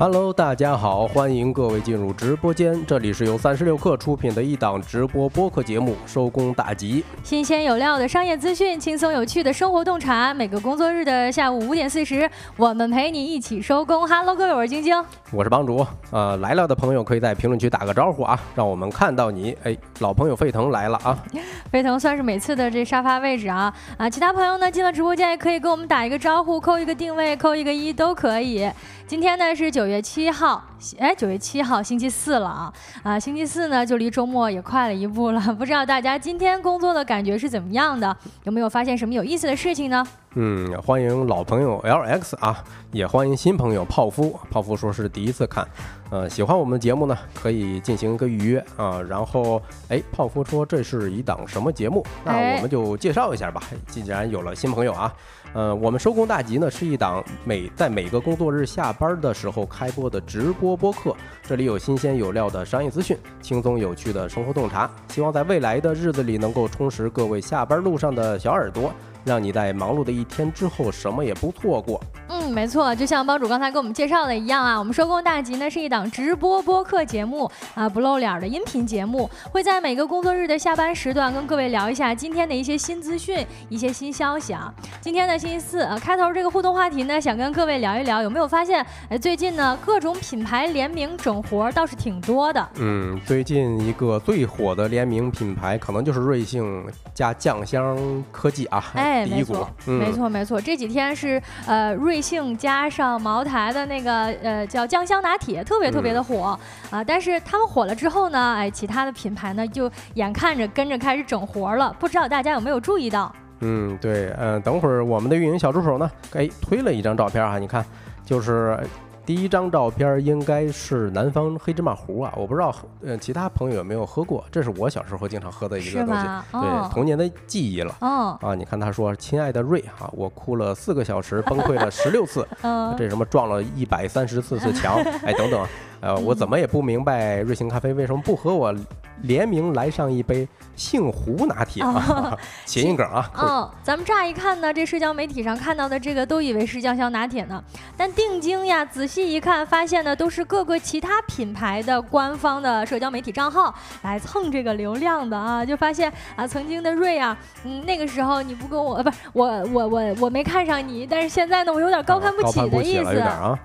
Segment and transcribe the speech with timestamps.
[0.00, 2.86] Hello，大家好，欢迎各位进入直播间。
[2.86, 10.32] 这里是由三十六氪出品的一档直播播客节目《收工大吉》，新鲜有料的商业资讯，轻松有趣的生活洞察。
[10.32, 14.06] 每个工作日的下午五点四十，我们陪你一起收工。
[14.06, 14.94] Hello，各位，我是晶晶，
[15.32, 15.84] 我是帮主。
[16.12, 19.58] 呃，来了的朋友可以在评论区打个招呼啊，让我们看到你。
[19.64, 21.18] 哎，老朋友沸腾来了啊！
[21.72, 24.08] 沸腾算是每次的这沙发位置啊啊！
[24.08, 28.70] 其他朋友呢进了直播间也可以跟我们打一个招呼，扣一个定位，扣一个一都可以。
[29.08, 30.62] 今天呢是九月七号，
[30.98, 32.70] 哎，九月七号星期四了啊
[33.02, 35.40] 啊，星期四呢就离周末也快了一步了。
[35.58, 38.14] 不知道大家今天工作的感觉是怎么样的？
[38.44, 40.06] 有没有发现什么有意思的事情呢？
[40.34, 44.38] 嗯，欢迎老朋友 LX 啊，也欢迎新朋友泡芙。
[44.50, 45.66] 泡芙说是第一次看，
[46.10, 49.00] 呃，喜欢我们的节目呢，可以进行一个预约啊。
[49.00, 52.04] 然后，哎，泡芙说这是一档什么节目？
[52.26, 53.62] 那我们就介绍一下吧。
[53.86, 55.10] 既然有了新朋友啊。
[55.54, 68.92] 呃，我们收工大吉呢是一档每在每个工作日下班的时候开播的直播播客，这里有新鲜有料的商业资讯，轻松有趣的生活洞察，希望在未来的日子里能够充实各位下班路上的小耳朵。
[69.28, 72.00] 让你在忙碌的一天之后什么也不错过。
[72.30, 84.72] 嗯，没错，就像帮主刚才给我们介绍的一样啊，我们收工大吉呢是一档直播播客节目啊，不露脸的音频节目，会在每个工作日的下班时段跟各位聊一下今天的一些新资讯、一些新消息啊。
[85.00, 92.68] 今天呢星期四啊，开头这个互动话题呢，想跟各位聊一聊，有没有发现哎，最近呢各种品牌联名整活倒是挺多的。
[92.76, 96.84] 嗯，最近一个最火的联名品牌可能就是瑞幸
[97.14, 98.84] 加酱香科技啊。
[98.94, 99.17] 哎。
[99.26, 100.60] 没错，没错，没错。
[100.60, 106.58] 这几天是呃，瑞幸加上茅台的那个呃叫酱香拿铁，特别特别的火
[106.90, 107.02] 啊。
[107.04, 111.94] 但是他们火了之后呢，哎，其他的品牌呢就眼看着跟着开始整活了。
[111.98, 113.34] 不知道大家有没有注意到？
[113.60, 117.84] 嗯，对，嗯，等会儿我们的运营小助手呢，哎，推了一张照片哈，你看，
[118.24, 118.78] 就是。
[119.28, 122.74] 第一张照片应该是南方黑芝麻糊啊，我不知道
[123.04, 127.94] 呃其他朋友有没有喝过，这是我小时候经常喝的一个东西，对童年的记忆了。
[128.00, 128.38] 哦。
[128.40, 132.48] 啊，你看他说：“亲爱的瑞啊，我哭了四个小时，崩溃了十六次，
[132.96, 135.62] 这什么撞了一百三十四次墙， 哎等等。”
[136.00, 138.74] 呃，我怎么也不明白瑞幸咖啡为什么不和我
[139.22, 142.36] 联名来上一杯杏湖拿铁啊？
[142.64, 143.28] 谐音梗啊！
[143.36, 147.60] 嗯，咱们乍一看呢，这社交媒体上看到的这个都以为是酱香拿铁呢，
[147.96, 163.20] 但定睛呀，仔细一看，发现呢都是各个其他品牌的官方的社交媒体账号来蹭这个流量的啊，就发现啊，曾经的瑞啊，嗯，那个时候你不跟我，不是我我我我没看上你，但是现在呢，我有点高攀不起的意思，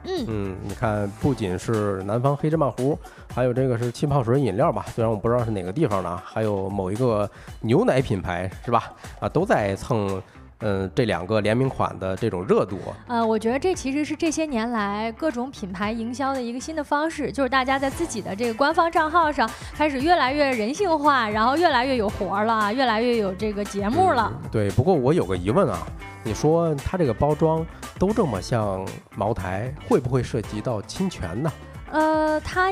[0.05, 2.22] 嗯嗯，你看，不仅是南。
[2.23, 2.97] 方黑芝麻糊，
[3.35, 4.83] 还有这个是气泡水饮料吧？
[4.95, 7.29] 虽然我不知道是哪个地方的，还有某一个
[7.61, 8.91] 牛奶品牌是吧？
[9.19, 10.21] 啊，都在蹭，
[10.59, 12.79] 嗯，这两个联名款的这种热度。
[13.07, 24.31] 呃，我觉得这其实是这些年来各种品牌营销的一个新的方式，就是大家在自己的这个官方账号上开始越来越人性化，然后越来越有活了，越来越有这个节目了。
[24.49, 25.85] 对，不过我有个疑问啊，
[26.23, 27.65] 你说它这个包装
[27.99, 31.51] 都这么像茅台，会不会涉及到侵权呢？
[31.93, 32.71] 呃，它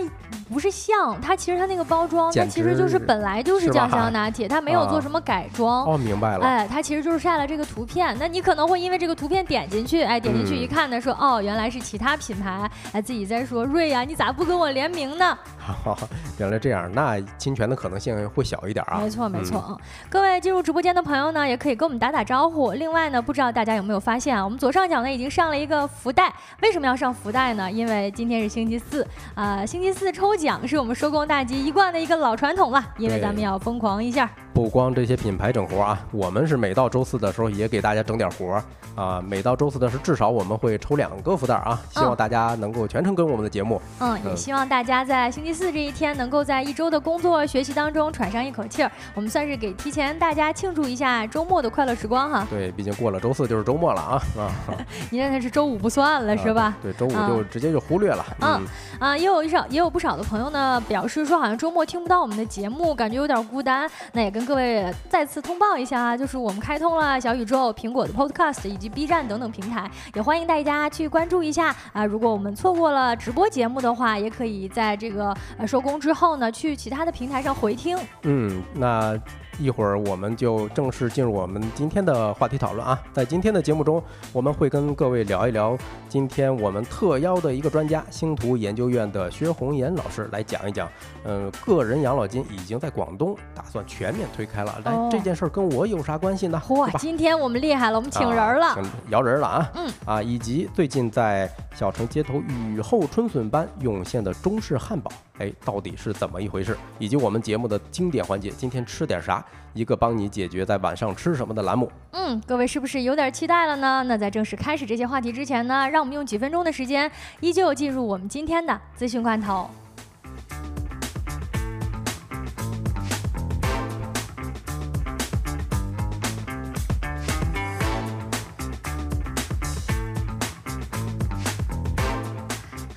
[0.50, 5.86] 不是像，它其实它那个包装，它其实就是本来就是酱香拿铁，它没有做什么改装。
[5.86, 6.46] 哦，明白了。
[6.46, 8.18] 哎，它其实就是晒了这个图片。
[8.20, 15.38] 那你可能会因为这个图片点进去，哎，点进去一看呢，说哦，原来是其他品牌，哎，自己在说瑞呀，你咋不跟我联名呢？
[16.40, 19.00] 原来这样，那侵权的可能性会小一点啊。
[19.04, 19.80] 没错没错。
[20.10, 22.72] 各位进入直播间的朋友呢，也可以跟我们打打招呼。
[22.72, 26.34] 另外呢，不知道大家有没有发现啊，我们左上角呢已经上了一个福袋。
[26.64, 27.72] 为什么要上福袋呢？
[27.72, 29.08] 因为今天是星期四。
[29.34, 34.30] 啊，星期四抽奖是我们收工大吉一贯的一个老传统了，因为咱们要疯狂一下。
[34.54, 38.62] 不光这些品牌整活啊，我们是每到周四的时候也给大家整点活
[38.96, 39.22] 啊。
[39.26, 43.82] 每到周四的时候，至少我们会抽两个福袋啊，希望大家能够全程跟我们的节目。
[44.00, 48.92] 嗯，也希望大家在星期四这一天能够在一周的工作学习当中喘上一口气儿。
[49.16, 52.46] 我们算是给提前大家庆祝一下周末的快乐时光哈。
[52.50, 54.52] 对，毕竟过了周四就是周末了啊啊！
[55.10, 56.76] 你那是周五不算了是吧？
[56.84, 58.26] 对，周五就直接就忽略了。
[58.42, 58.62] 嗯
[59.02, 63.90] 啊，也有一少也有不少的朋友呢表示说，好像周末听不到我们的节目，感觉有点孤单。
[64.14, 72.06] 那也跟各位再次通报一下啊，就是我们开通了小宇宙、苹果的 Podcast 以及 B 站等等平台，也欢迎大家去关注一下啊。
[72.06, 77.98] 如果我们错过了直播节目的话，也可以在这个呃收工之后呢，去其他的平台上回听。
[78.22, 79.20] 嗯，那
[79.60, 83.00] 一会儿我们就正式进入我们今天的话题讨论啊。
[83.14, 84.02] 在今天的节目中，
[84.34, 85.78] 我们会跟各位聊一聊
[86.10, 90.90] 今天我们特邀的一个专家，星图研究院的薛红岩老师来讲一讲，
[91.24, 94.82] 嗯，个人养老金已经在广东打算全面推开了。
[94.84, 96.62] 来，这件事儿跟我有啥关系呢？
[96.66, 99.72] 嚯，今天我们厉害了，我们请人了，请摇人了啊！
[99.76, 105.12] 嗯啊，以及最近在小城街头雨后春笋般涌现的中式汉堡。
[105.38, 106.78] 哎，到底是怎么一回事？
[107.00, 109.44] 以及我们节目的经典环节，今天吃点啥？
[109.74, 111.92] 一个帮你解决在晚上吃什么的栏目。
[112.12, 114.04] 嗯，各位是不是有点期待了呢？
[114.08, 119.70] 那在正式开始这些话题之前呢，让我们用几分钟的时间，依旧进入我们今天的资讯罐头。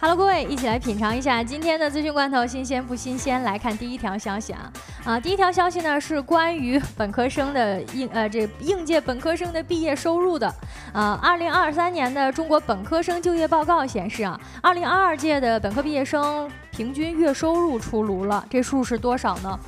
[0.06, 3.42] Hello，各位，一起来品尝一下今天的资讯罐头，新鲜不新鲜？
[3.42, 4.70] 来看第一条消息啊，
[5.02, 10.54] 啊，第一条消息呢是关于本科生的应呃这应届本科生的毕业收入的，
[10.92, 19.58] 啊，二零二三年的中国本科生就业报告显示啊，二零二二届的本科毕业生平均月收入出炉了，这数是多少呢？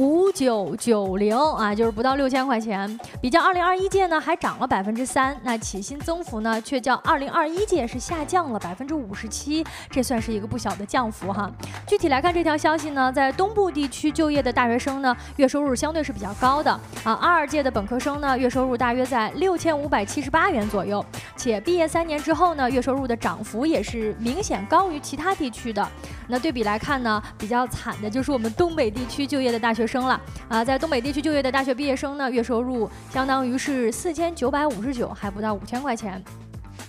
[0.00, 11.52] 五九九零啊，就是不到六千块钱，比较二零二一届呢还涨了百分之三，那起薪增幅呢却较二零二一届是下降了百分之五十七，这算是一个不小的降幅哈。
[11.86, 16.72] 具体来看这条消息呢，在东部地区就业的大学生呢，月收入相对是比较高的
[17.04, 21.04] 啊，二二届的本科生呢，月收入大约在六千五百七十八元左右，
[21.36, 25.86] 且毕业三年之后呢，月收入的涨幅也是明显高于其他地区的。
[26.26, 36.22] 那对比来看呢，比较惨的就是我们东北地区就业的大学生了啊，在东北地区就业的大学毕业生呢，月收入相当于是四千九百五十九，还不到五千块钱。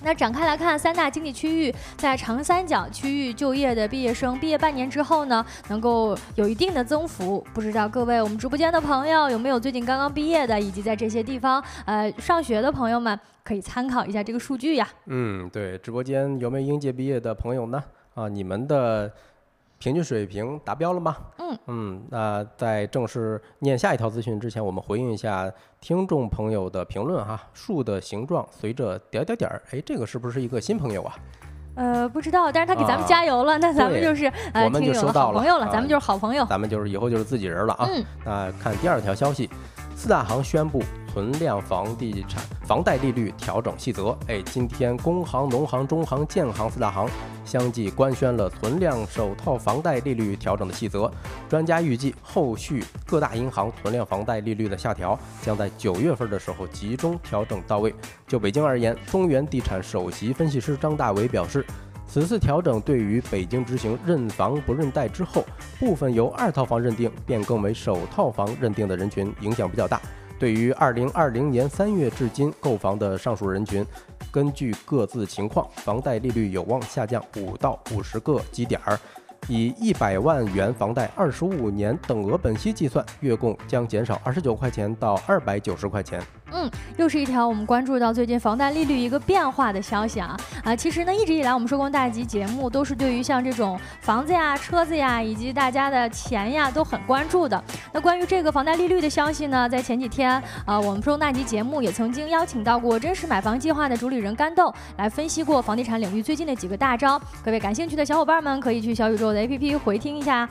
[0.04, 7.44] 那展开来看，三大经济区域在长三角区域就业的毕业生，毕业半年之后呢，能够有一定的增幅。
[7.54, 14.88] 不知道各位我们直播间的朋友有没有最近刚刚毕业的，以及在这些地方呃上学的朋友们，可以参考一下这个数据呀。
[15.08, 17.84] 嗯，对，直播间有没有应届毕业的朋友呢？
[18.14, 19.12] 啊，你们的。
[19.82, 21.18] 平均水平达标了吗？
[21.40, 27.42] 嗯嗯，那在正式念下一条资讯之前，我们回应一下听众朋友的评论哈。
[27.52, 31.16] 树的形状随着点点点儿，哎，这个是不是一个新朋友啊？
[31.74, 37.88] 呃，不知道，但是他给咱们加油了，那咱们就是呃听友的好朋友了，咱们就是好朋友，咱们就是以后就是自己人了啊。
[37.90, 39.50] 嗯，那看第二条消息，
[39.96, 40.84] 四大行宣布。
[41.12, 47.06] 存量房地产房贷利率调整细则，哎，今天工行、农行、中行、建行四大行
[47.44, 51.12] 相继官宣了存量首套房贷利率调整的细则。
[51.50, 57.94] 专家预计，后续各大银行存量房贷利率的下调将在九月份的时候集中调整到位。
[58.26, 61.66] 就北京而言，中原地产首席分析师张大伟表示，
[62.08, 65.44] 此次调整对于北京执行认房不认贷之后，
[65.78, 70.00] 部分由二套房认定变更为首套房认定的人群影响比较大。
[70.42, 73.86] 对于二零二零年三月至今购房的上述人群，
[74.32, 79.00] 根据各自情况，房贷利率有望下降五到五十个基点儿。
[79.48, 86.20] 以一百万元房贷二十五年等额本息计算，月供将减少二十九块钱到二百九十块钱。
[86.54, 90.76] 嗯，又是一条我们关注到最近房贷利率一个变化的消息啊啊！
[90.76, 97.64] 其实呢，一直以来我们收工大吉节目都是对于像这种房子呀、车子呀，以及大家的钱呀都很关注的。
[97.94, 107.20] 那关于这个房贷利率的消息呢，在前几天啊，我们收工大吉节目也曾经邀请到过真实买房计划的主理人甘豆来分析过房地产领域最近的几个大招。
[107.44, 110.48] 各位感兴趣的小伙伴们可以去小宇宙的 APP 回听一下。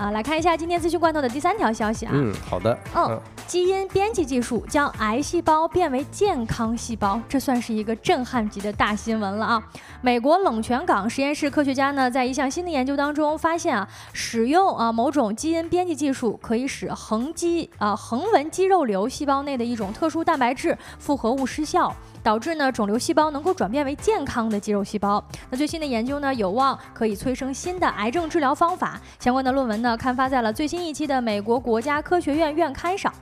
[0.00, 2.12] 啊，来看一下今天资讯罐头的第三条消息啊。
[2.14, 2.74] 嗯，好的。
[2.96, 9.62] 嗯，基因编辑技术将癌细胞变为健康细胞，这算是一个震撼级的大新闻了啊！
[10.00, 21.94] 美国冷泉港实验室科学家呢，在一项新的研究当中发现啊，使用啊某种基因编辑技术，可以使横肌啊横纹肌肉瘤细胞内的一种特殊蛋白质复合物失效。
[22.22, 25.22] 导致呢肿瘤细胞能够转变为健康的肌肉细胞。
[25.48, 29.00] 那最新的研究呢有望可以催生新的癌症治疗方法。
[29.18, 33.12] 相关的论文呢刊发在了最新一期的美国国家科学院院刊上。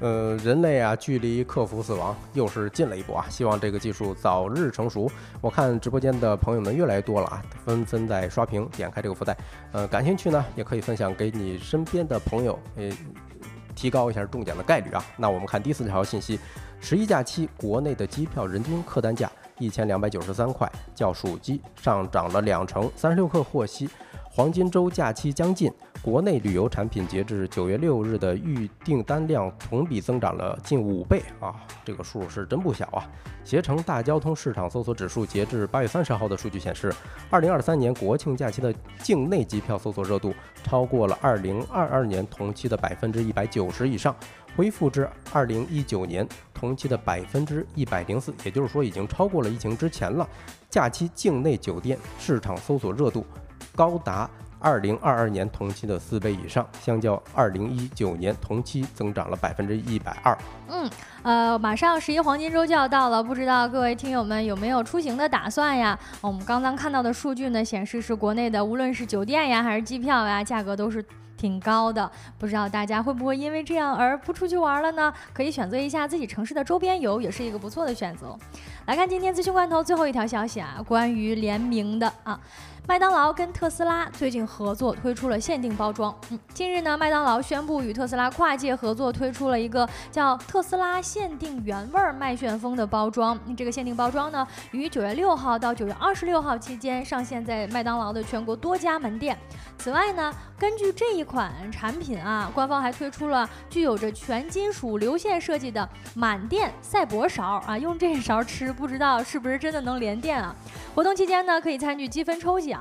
[0.00, 3.24] 呃，人类啊距离克服死亡又是近了一步啊！
[3.30, 5.10] 希望这个技术早日成熟。
[5.40, 9.34] 我看直播间的朋友们越来越多了啊，纷纷在刷屏点开这个福袋。
[9.72, 12.90] 呃，感兴趣呢也可以分享给你身边的朋友，呃，
[13.74, 15.02] 提高一下中奖的概率啊。
[15.16, 16.38] 那我们看第四条信息。
[16.80, 22.90] 十一假期，国内的机票人均客单价一千两百九十三块，较暑期上涨了两成。
[22.94, 23.88] 三十六氪获悉，
[24.30, 31.54] 黄金周假期将近，国内旅游产品截至九月六日的预订单量同比增长了近五倍啊，
[31.84, 33.08] 这个数是真不小啊！
[33.44, 36.92] 携程大交通市场搜索指数截至八月三十号的数据显示，
[37.30, 44.14] 二零二三年国庆假期的境内机票搜索热度超过了二零二二年同期的百分之一百九十以上，
[44.56, 50.28] 恢复至二零一九年同期的百分之一百零四，也就是说已经超过了疫情之前了。
[50.70, 53.24] 假期境内酒店市场搜索热度
[53.76, 60.36] 高达二零二二年同期的四倍以上，相较二零一九年同期增长了百分之一百二。
[60.68, 60.90] 嗯。
[61.22, 65.98] 呃，马上十一黄金周就要到了，不知道各位听友们有没有出行的打算呀？
[66.20, 71.02] 我们刚刚看到的数据呢，显示是国内的无论是酒店呀还是机票呀，价格都是
[71.36, 72.10] 挺高的。
[72.38, 75.12] 不知道大家会不会因为这样而不出去玩了呢？
[75.32, 78.36] 可以选择一下自己城市的周边游，也是一个不错的选择。
[78.86, 82.38] 来看今天资讯罐头最后一条消息啊，关于联名的啊。
[82.86, 86.14] 麦当劳跟特斯拉最近合作推出了限定包装。
[86.28, 93.38] 嗯，近日呢，麦当劳宣布与特斯拉跨界合作，推出了一个叫“特斯拉限定原味麦旋风”的包装。
[93.56, 99.36] 这个限定包装呢，于九月六号到九月二十六号期间上线在麦当劳的全国多家门店。
[99.78, 110.54] 此外呢，根据这一款产品啊，官方还推出了具有着全金属流线设计的满电赛博勺啊，用这勺吃，不知道是不是真的能连电啊？
[110.94, 112.73] 活动期间呢，可以参与积分抽奖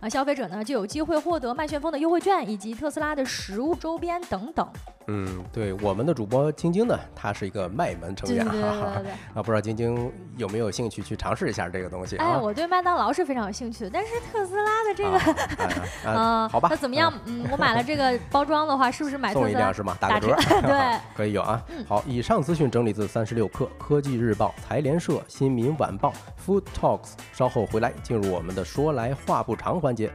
[0.00, 4.68] 啊，消费者呢就有机会获得麦旋风的优惠券以及特斯拉的实物周边等等。
[5.06, 12.16] 嗯，对，我们的主播晶晶呢，她是一个卖门成员，对对对啊，不知道晶晶有没有兴趣去尝试一下这个东西？
[12.18, 15.18] 哎，我对麦当劳是非常有兴趣的，但是特斯拉的这个，
[16.08, 17.12] 啊，好吧，那怎么样？
[17.24, 19.96] 嗯，我买了这个包装的话，是不是买送一辆是吗？
[19.98, 21.60] 打个折， 对，可以有啊。
[21.88, 26.12] 好，以上资讯整理自三十六氪、科技日报、财联社、新民晚报、
[26.46, 30.12] Food Talks，稍后回来进入我们的说来话不长环节。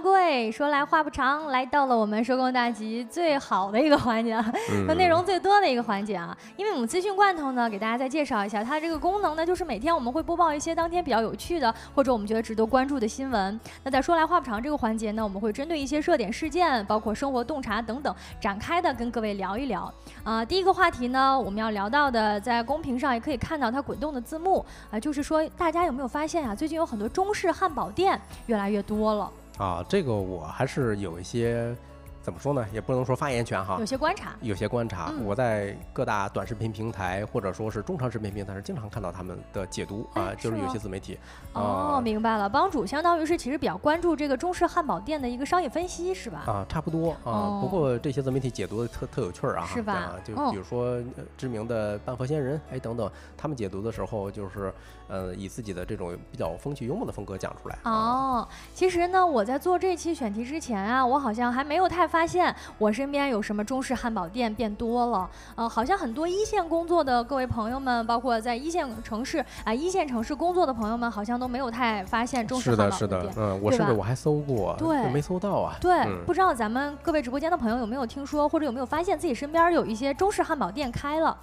[0.00, 4.36] 各位说来话不长，来到了我们收工大吉最好的一个环节，
[4.86, 6.36] 和内容最多的一个环节啊！
[6.56, 13.60] 因为我们资讯罐头呢，给大家再介绍一下，它这个功能呢，就是每天我们会播报一些当天比较有趣的或者我们觉得值得关注的新闻。
[13.82, 19.92] 那在说来话不长这个环节呢，我们会针对一些热点事件，包括生活洞察等等，展开的跟各位聊一聊。
[20.22, 29.28] 啊，第一个话题呢，我们要聊到的，在公屏上也可以看到它滚动的字幕啊，就是说大家有没有发现啊，最近有很多中式汉堡店越来越多了。
[29.58, 31.76] 啊，这个我还是有一些。
[32.22, 32.66] 怎么说呢？
[32.72, 35.12] 也不能说发言权哈，有些观察，有些观察。
[35.24, 41.18] 我在各大短视频平台或者说是中长视频平台上，经常看到他们的解读啊，就是有些自媒体。
[41.54, 46.44] 哦，明白了，帮主相当于是其实比较关注这个中式汉堡店的一个商业分析，是吧？
[46.46, 47.60] 啊，差不多啊。
[47.62, 50.12] 不过这些自媒体解读的特特有趣儿啊，是吧？
[50.24, 51.00] 就比如说
[51.36, 54.72] 知名的半佛仙人，哎等等，他们解读的时候就是
[55.08, 57.78] 呃以自己的这种比较风趣幽默的风格讲出来。
[57.84, 62.28] 哦，其实呢，我在做这期选题之前啊，我好像还没有太发。
[62.28, 81.34] 现我身边有什么中式汉堡店变多了，呃，好像很多一线工作的各位朋友们，包括在一线城市啊一线城市工作的朋友们，好像都没有太发现中式汉堡店，是的，是的，嗯，我甚至我还搜过，对，没搜到啊，对，不知道咱们各位直播间的朋友有没有听说，或者有没有发现自己身边有一些中式汉堡店开了，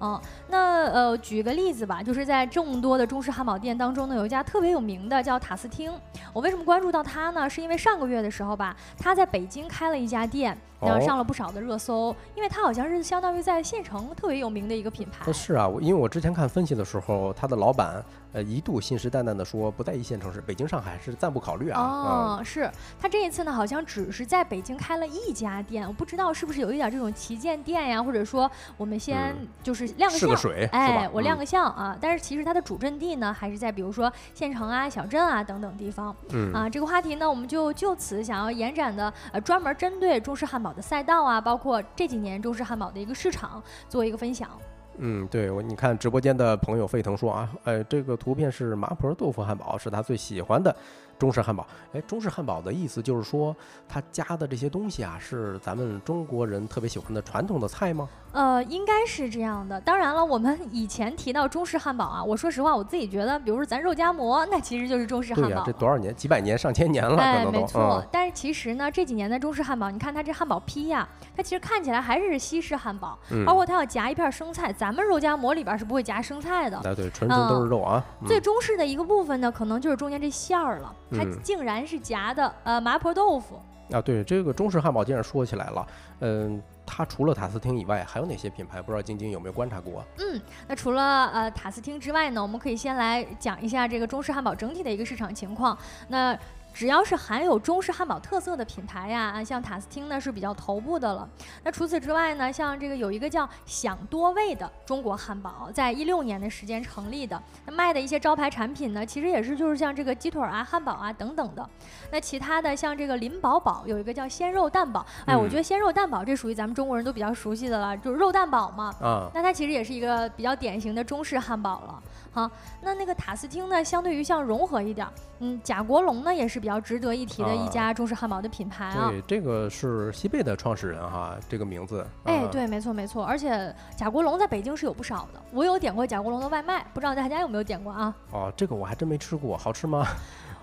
[0.00, 5.92] 嗯，那呃，举个例子吧，就是在众多的中式汉堡店当中呢，有一家特别有名的叫塔斯汀，
[6.32, 7.48] 我为什么关注到它呢？
[7.48, 10.24] 是因为上个月的时候吧，它在北京开了一家。
[10.24, 15.32] 店，然后上了不少的热搜，因为它好像是相当于在县城特别有名的一个品牌。
[15.32, 18.04] 是啊，我因为我之前看分析的时候，它的老板。
[18.34, 21.80] 呃，一度信誓旦旦的说不在一线城市，北京、上海是暂不考虑啊。
[21.80, 22.68] 哦，是
[23.00, 31.96] 他这一次呢，好像只是在北京开了一家店，我不知道是不是有一点这种旗舰店呀，或者说我们先就是亮个相，哎，我亮个相啊。
[32.00, 36.12] 但是其实它的主阵地呢，还是在比如说县城啊、小镇啊等等地方。
[36.30, 44.50] 嗯啊，这个话题呢，我们就就此想要延展的，呃，专门针对中式汉堡赛道啊，包括这几年中式汉堡的一个市场做一个分享。
[44.98, 50.74] 嗯，对我，你看直播间的朋友沸腾说啊，呃，这个图片是麻婆豆腐汉堡，是他最喜欢的。
[51.18, 53.54] 中式汉堡，哎，中式汉堡的意思就是说，
[53.88, 58.08] 它加的这些东西啊，是咱们中国人特别喜欢的传统的菜吗？
[58.32, 59.80] 呃，应该是这样的。
[59.80, 65.48] 当然了，我们以前提到中式汉堡啊，我说实话，我自己觉得，比如说咱肉夹馍，那其实就是中式汉堡。
[65.48, 68.04] 对呀，这多少年，几百年、上千年了，哎，没错。
[68.10, 73.16] 但是其实呢，这几年的中式汉堡，你看它这汉堡坯呀，它其实看起来还是西式汉堡，
[73.46, 76.76] 包括它要夹一片生菜，咱们肉夹馍里边是不会夹生菜的。
[76.78, 78.04] 哎，对，纯纯都是肉啊。
[78.26, 80.92] 最中式的一个部分呢，可能就是中间这馅儿了。
[81.10, 85.86] 它竟然是夹的呃麻婆豆腐啊，对，这个中式汉堡既然说起来了，
[86.20, 88.80] 嗯，它除了塔斯汀以外，还有哪些品牌？
[88.80, 90.02] 不知道晶晶有没有观察过？
[90.18, 95.76] 嗯，那除了呃塔斯汀之外呢，我们可以先来讲一下这个中式汉堡整体的一个市场情况。
[96.08, 96.36] 那
[96.74, 101.26] 只要是含有中式汉堡特色的品牌呀，啊像塔斯汀呢是比较头部的了。
[101.62, 111.64] 那除此之外呢，像这个有一个叫享多味的中国汉堡，在一六年的时间成立的，那卖的一些招牌产品呢，其实也是就是像这个鸡腿啊、汉堡啊等等的。
[112.10, 118.92] 那其他的像这个林宝宝有一个叫鲜肉蛋堡，哎，我觉得鲜肉蛋堡这属于咱们中国人都比较熟悉的了，就是肉蛋堡嘛。
[119.00, 122.02] 啊，那它其实也是一个比较典型的中式汉堡了。
[122.32, 122.50] 好，
[122.82, 125.06] 那那个塔斯汀呢，相对于像融合一点，
[125.38, 129.10] 嗯，贾国龙呢也是比较值得一提的一家中式汉堡的品牌啊。
[129.10, 132.06] 对，这个是西贝的创始人哈，这个名字。
[132.24, 138.16] 哎，对，没错没错，而且贾国龙在北京是有不少的，我有点过贾国龙的外卖，不知道大家有没有点过啊？
[138.30, 140.06] 哦，这个我还真没吃过，好吃吗？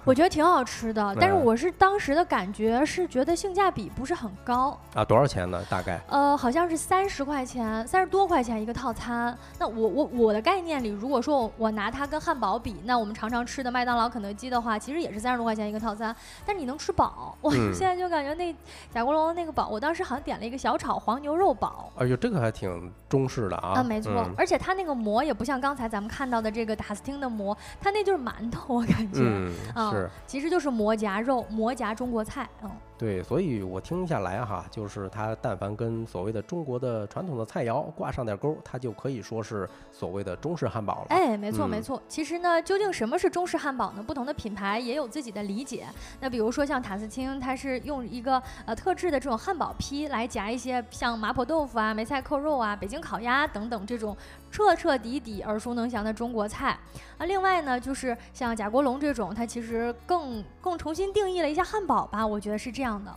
[0.04, 5.06] 我觉得挺好吃的，但是我是当时的感觉是觉得性价比不是很高啊。
[5.06, 5.62] 多少钱呢？
[5.70, 6.00] 大概？
[6.10, 9.38] 呃，好像是三十块钱，三十多块钱一个套餐。
[9.60, 16.16] 那我我我的概念里，如果说我我拿它跟汉堡比，那我们常常吃的麦当劳、肯德基的话，其实也是三十多块钱一个套餐，
[16.46, 17.38] 但是你能吃饱。
[17.42, 18.56] 我现在就感觉那
[18.92, 21.92] 贾国龙的那个堡，我当时好像点了一个小炒黄牛肉堡。
[21.98, 23.74] 哎呦，这个还挺中式的啊。
[23.76, 29.20] 啊，没错，而且它那个馍也不像刚才咱们看到的这个塔斯汀的馍，它那就是馒头，我感觉。
[29.22, 29.54] 嗯，
[29.92, 30.72] 是，其实就是。
[30.72, 32.72] 馍夹肉，馍夹中国菜，嗯。
[32.98, 41.08] 对，所以我听下来哈，就是它但凡跟所谓的中国的传统的菜肴挂上点钩，它就可以说是所谓的中式汉堡了。
[41.10, 42.02] 哎，没错没错。
[42.08, 44.04] 其实呢，究竟什么是中式汉堡呢？
[44.04, 45.88] 不同的品牌也有自己的理解。
[46.20, 54.16] 那比如说像塔斯汀，它是用一个呃特制的这种汉堡坯来夹一些像麻婆豆腐啊、梅菜扣肉啊、北京烤鸭等等这种
[54.52, 56.78] 彻彻底底耳熟能详的中国菜。
[57.18, 63.04] 啊，另外呢，就是像贾国龙这种，他其实更更重新定义了一下汉堡吧，我觉得是这样。
[63.04, 63.12] 的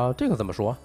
[0.00, 0.76] 啊，这个怎么说？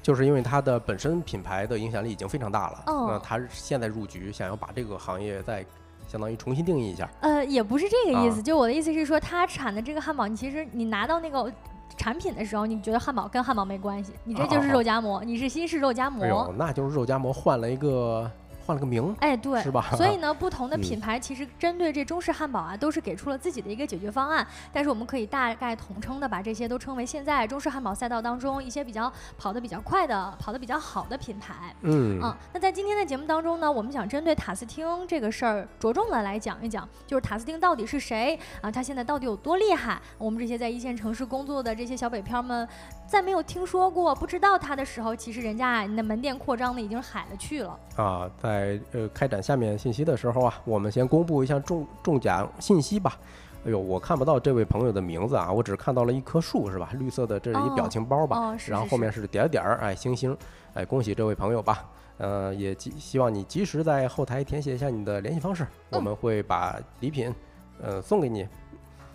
[0.00, 2.84] 就是因为它的本身品牌的影响力已经非常大了。
[2.86, 5.62] 那他现在入局，想要把这个行业再
[6.06, 7.06] 相当于重新定义一下。
[7.20, 11.52] 呃，也不是这个意思，就我的意思是说，他产的这个汉堡，你其实你拿到那个
[11.98, 16.24] 产品的时候，你觉得汉堡跟汉堡没关系，你这就是肉夹馍，你是新式肉夹馍。
[16.24, 18.30] 哎呦，那就是肉夹馍换了一个。
[18.68, 19.82] 换了个名，哎，对，是吧？
[19.96, 24.46] 所以呢，不同的品牌其实针对这中式汉堡啊，都是给出了自己的一个解决方案。
[24.70, 31.74] 但是我们可以大概统称的把这些都称为现在中式汉堡赛道当中一些比较跑得比较快的、跑得比较好的品牌。
[31.80, 38.70] 嗯，啊，那在今天的节目当中呢，我们想针对塔斯汀这个事儿着重的来讲一讲，就是塔斯汀到底是谁啊？
[38.70, 39.98] 他现在到底有多厉害？
[40.18, 42.68] 我们这些在一线城市工作的这些小北漂们，
[43.06, 48.57] 在没有听说过、不知道他的时候，其实人家你的门店扩张的已经是海了去了啊，在
[48.92, 49.42] 呃开展。
[49.42, 53.18] 下面信息的时候啊，我们先公布一下中中奖信息吧。
[53.64, 56.90] 哎呦，我看不到这位朋友的名字啊，我只看到了一棵树，是吧？
[56.94, 58.56] 绿色的，这是一表情包吧？
[58.66, 60.36] 然后后面是点点儿，哎，星星，
[60.74, 61.84] 哎，恭喜这位朋友吧。
[62.18, 67.34] 呃，也希希望你及时在后台填写一下你的联系方式，我们会把礼品，
[67.82, 68.46] 呃，送给你。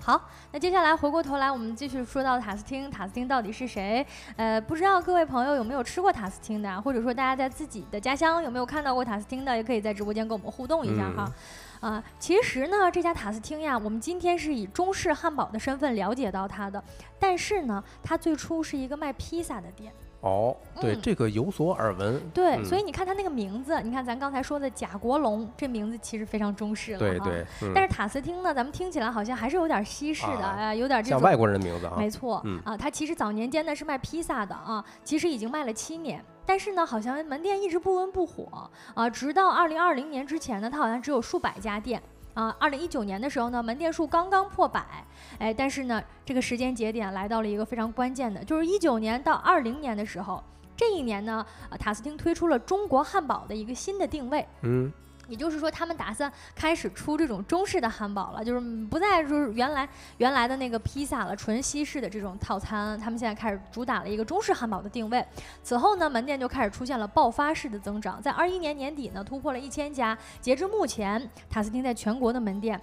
[0.06, 2.92] 好，那接下来回过头来，我们继续说到塔斯汀。
[2.92, 4.06] 塔斯汀到底是谁？
[4.36, 11.32] 呃，不知道各位朋友有没有吃过塔斯汀的，或者说大家在自己的家乡有没有看到过塔斯汀的，也可以在直播间跟我们互动一下哈。
[11.80, 16.84] 啊，其实呢，这家塔斯汀呀，我们今天是以中式汉堡的身份了解到它的，
[17.18, 19.94] 但是呢，它最初是一个卖披萨的店。
[20.24, 22.18] 哦，对，这个有所耳闻。
[22.34, 27.46] 对，所以你看他那个名字，你看咱刚才说的贾国龙，这名字其实非常中式了对对。
[27.76, 31.20] 但是塔斯汀呢，咱们听起来好像还是有点西式的，哎，有点这种。
[31.20, 31.96] 像外国人的名字啊。
[31.98, 42.02] 没错，啊，他其实早年间呢是卖披萨的啊，其实已经卖了七年，但是呢，好像门店一直不温不火啊，直到二零二零年之前呢，他好像只有数百家店。
[42.34, 45.06] 啊，二零一九年的时候呢，门店数刚刚破百，
[45.40, 50.44] 哎，但是呢，这个时间节点来到了一个非常关键的，就是一九年到二零年的时候，
[50.76, 51.46] 这一年呢，
[51.80, 54.92] 塔斯汀推出了中国汉堡的一个新的定位，嗯。
[55.28, 63.00] 也就是说，他们打算开始出这种中式的汉堡了，就是不再就是原来原来的那个披萨了，纯西式的这种套餐。
[63.00, 65.26] 他们现在开始主打了一个中式汉堡的定位。
[65.64, 70.18] 此后呢，门店就开始出现了爆发式的增长，在二一年年底呢，突破了一千家。
[70.42, 72.80] 截至目前，塔斯汀在全国的门店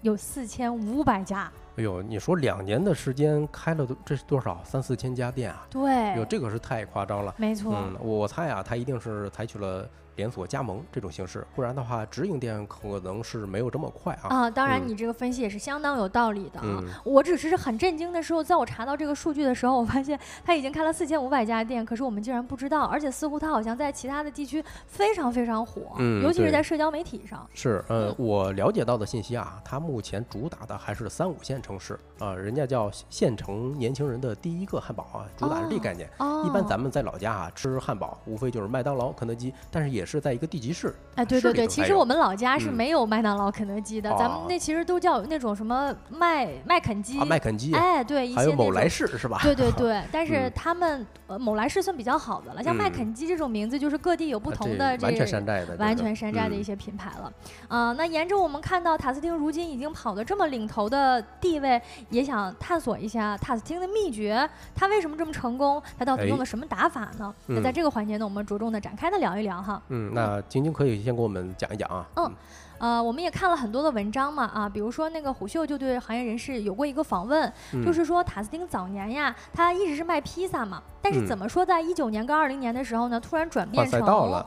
[0.00, 1.52] 有四千五百家。
[1.76, 4.62] 哎呦，你说两年的时间开了这是多少？
[4.64, 5.66] 三四千家店啊？
[5.68, 7.34] 对，哟，这个是太夸张了。
[7.36, 7.74] 没错。
[7.76, 9.86] 嗯，我猜啊，他一定是采取了。
[10.16, 14.28] 连锁加盟这种形式，不然的话，直营店可能是没有这么快啊。
[14.28, 16.64] 啊，当然，嗯你这个分析也是相当有道理的啊。
[16.66, 27.46] 嗯我只是很震惊的时候，在我查到这个数据的时候，我发现他已经开了四千五百家店，可是我们竟然不知道，而且似乎他好像在其他的地区非常非常火，嗯尤其是在社交媒体上。
[27.52, 36.08] 是，呃嗯，我了解到的信息啊，他目前主打的还是三五线城市啊、人家叫县城年轻人的第一个汉堡啊，主打是这哦概念。
[36.18, 40.94] 哦，一般咱们在老家啊吃汉堡，无非就是麦当劳、肯德基，但是也是在一个地级市。
[41.14, 49.38] 哎，对对对，其实我们老家是嗯没有麦当劳、肯德基的，咱们哦那其实都叫那种什么麦麦肯基，啊，麦肯基，哎，对，一还些某来士是吧？
[49.42, 57.32] 对对对， 但是嗯他们呃某来士算比较好的了，像麦嗯肯基这种名字，就是各地有不啊同的这全山寨的，完全山寨的一嗯些品牌了。
[57.68, 65.82] 啊、那沿着我们看到塔斯汀如今已经跑得这么领头的地位，也想探索一下塔斯汀的秘诀，他为什么这么成功？
[65.98, 67.32] 他到底用哎了什么打法呢？
[67.46, 69.80] 那嗯在这个环节呢，我们着重的展开的聊一聊哈。
[69.94, 72.04] 嗯，那晶晶可以先给我们讲一讲啊。
[72.16, 72.32] 嗯
[72.78, 84.00] 呃，我们也看了很多的文章嘛，啊，比如说那个虎嗅就对行业人士有过一个访问，嗯就是说塔斯汀早年呀，他一直是卖披萨嘛，但是嗯怎么说在一九年跟二零年的时候呢，突然转变成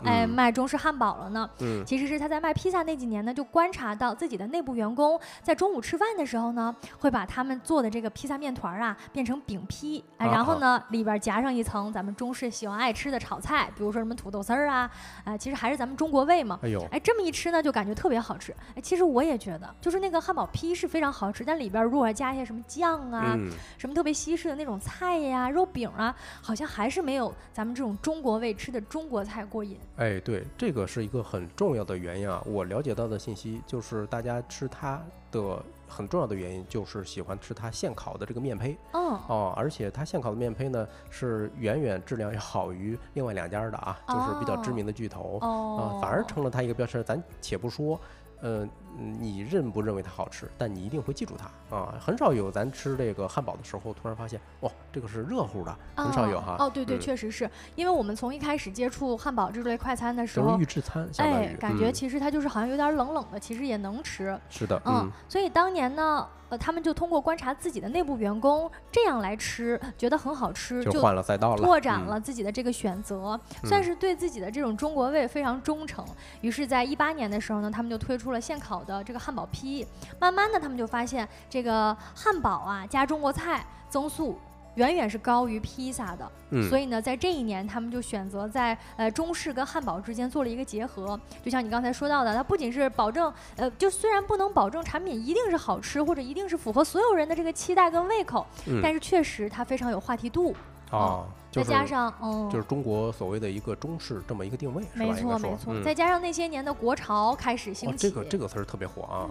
[0.04, 1.48] 哎嗯卖中式汉堡了呢？
[1.60, 14.89] 嗯其实是他在卖披萨那几年呢，就观察到自己的内部员工在中午吃饭的时候呢，会把他们做的这个披萨面团儿啊变成饼坯，哎，啊然后呢里边儿夹上一层咱们中式喜欢爱吃的炒菜，比如说什么土豆丝儿啊，
[15.26, 16.60] 哎、其实还是咱们中国味嘛。
[16.63, 18.52] 哎呦，哎，这么一吃呢，就感觉特别好吃。
[18.74, 26.15] 哎，其实我也觉得，就是那个汉堡坯是非常好吃，但里边儿如果加一些什么酱啊，嗯，什么特别西式的那种菜呀、肉饼啊，
[26.48, 29.78] 好像还是没有咱们这种中国味吃的中国菜过瘾。
[29.98, 32.42] 哎，对，这个是一个很重要的原因啊。
[32.46, 45.40] 我了解到的信息就是，大家吃它的很重要的原因就是喜欢吃它现烤的这个面胚嗯，哦，而且它现烤的面胚呢是远远质量要好于另外两家的啊，就是比较知哦名的巨头。
[45.42, 47.04] 哦啊，，反而成了它一个标签。
[47.04, 48.00] 咱且不说，
[48.41, 51.95] 呃，你认不认为它好吃，但你一定会记住它啊。
[52.00, 56.56] 很少有咱吃这个汉堡的时候，突然发现，哇，这个是热乎的，很少有哈。
[56.60, 64.39] 哦，对对，嗯确实是因为我们从一开始接触汉堡这类快餐的时候都是预，制餐，哎感觉嗯其实它就是好像有点冷冷的，其实也能吃。
[64.50, 76.06] 是的，嗯，所以当年呢，呃，他们就通过观察自己的内部员工这样来吃，觉得很好吃，就就换了赛道了，拓展嗯了自己的这个选择，算嗯是对自己的这种中国味非常忠诚。
[76.42, 79.86] 于是，在一八年的时候呢，他们就推出了现烤的这个汉堡坯。
[80.20, 84.38] 慢慢的，他们就发现这个汉堡啊加中国菜增速。
[84.78, 91.20] 远远是高于披萨的，嗯，所以呢，在这一年，他们就选择在呃中式跟汉堡之间做了一个结合。
[91.44, 100.56] 就像你刚才说到的，它不仅是保证呃，就虽然不能保证产品一定是好吃，或者一定是符合所有人的这个期待跟胃口，嗯但是确实它非常有话题度。
[100.90, 105.06] 啊，就是再加上嗯，就是中国所谓的一个中式这么一个定位，是吧？
[105.06, 109.28] 没错没错，嗯再加上那些年的国潮开始兴哦，起，这个这个词儿特别火啊。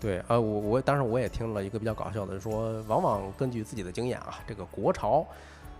[0.00, 5.26] 对，啊，我我当时我也听了一个比较搞笑的，说往往根据自己的经验啊，这个国潮。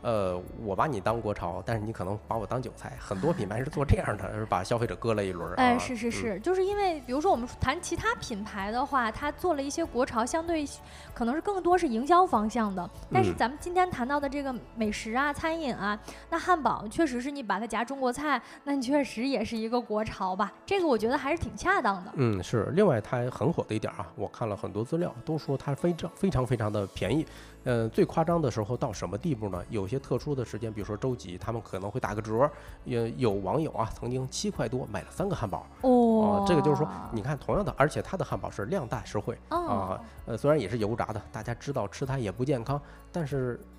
[0.06, 2.92] 呃，我把你当国潮，但是你可能把我当韭菜。
[3.00, 5.52] 很多品牌是做这样的，是把消费者割了一轮。
[5.54, 10.64] 哎，是是嗯是，就是因为比如说我们谈其他品牌的话，它做了一些国潮，相对
[11.12, 12.88] 可能是更多是营销方向的。
[13.12, 15.98] 但是嗯咱们今天谈到的这个美食啊、餐饮啊，
[16.30, 20.52] 那汉堡确实是你把它夹中国菜，那你确实也是一个国潮吧？
[20.64, 22.12] 这个我觉得还是挺恰当的。
[22.14, 22.70] 嗯，是。
[22.74, 27.26] 另外，它很火的一点啊，我看了很多资料，都说它非常非常非常的便宜。
[27.66, 29.60] 呃，最夸张的时候到什么地步呢？
[29.70, 32.48] 有些特殊的时间，比如说周几，他们可能会打个折。
[32.84, 35.66] 也有网友啊，曾经七块多买了三个汉堡。
[35.80, 43.75] 哦哦、这个就是说，你看，同样的，而且它的汉堡是量大实惠啊、哦，呃，虽然也是油炸的，大家知道吃它也不健康，但是呃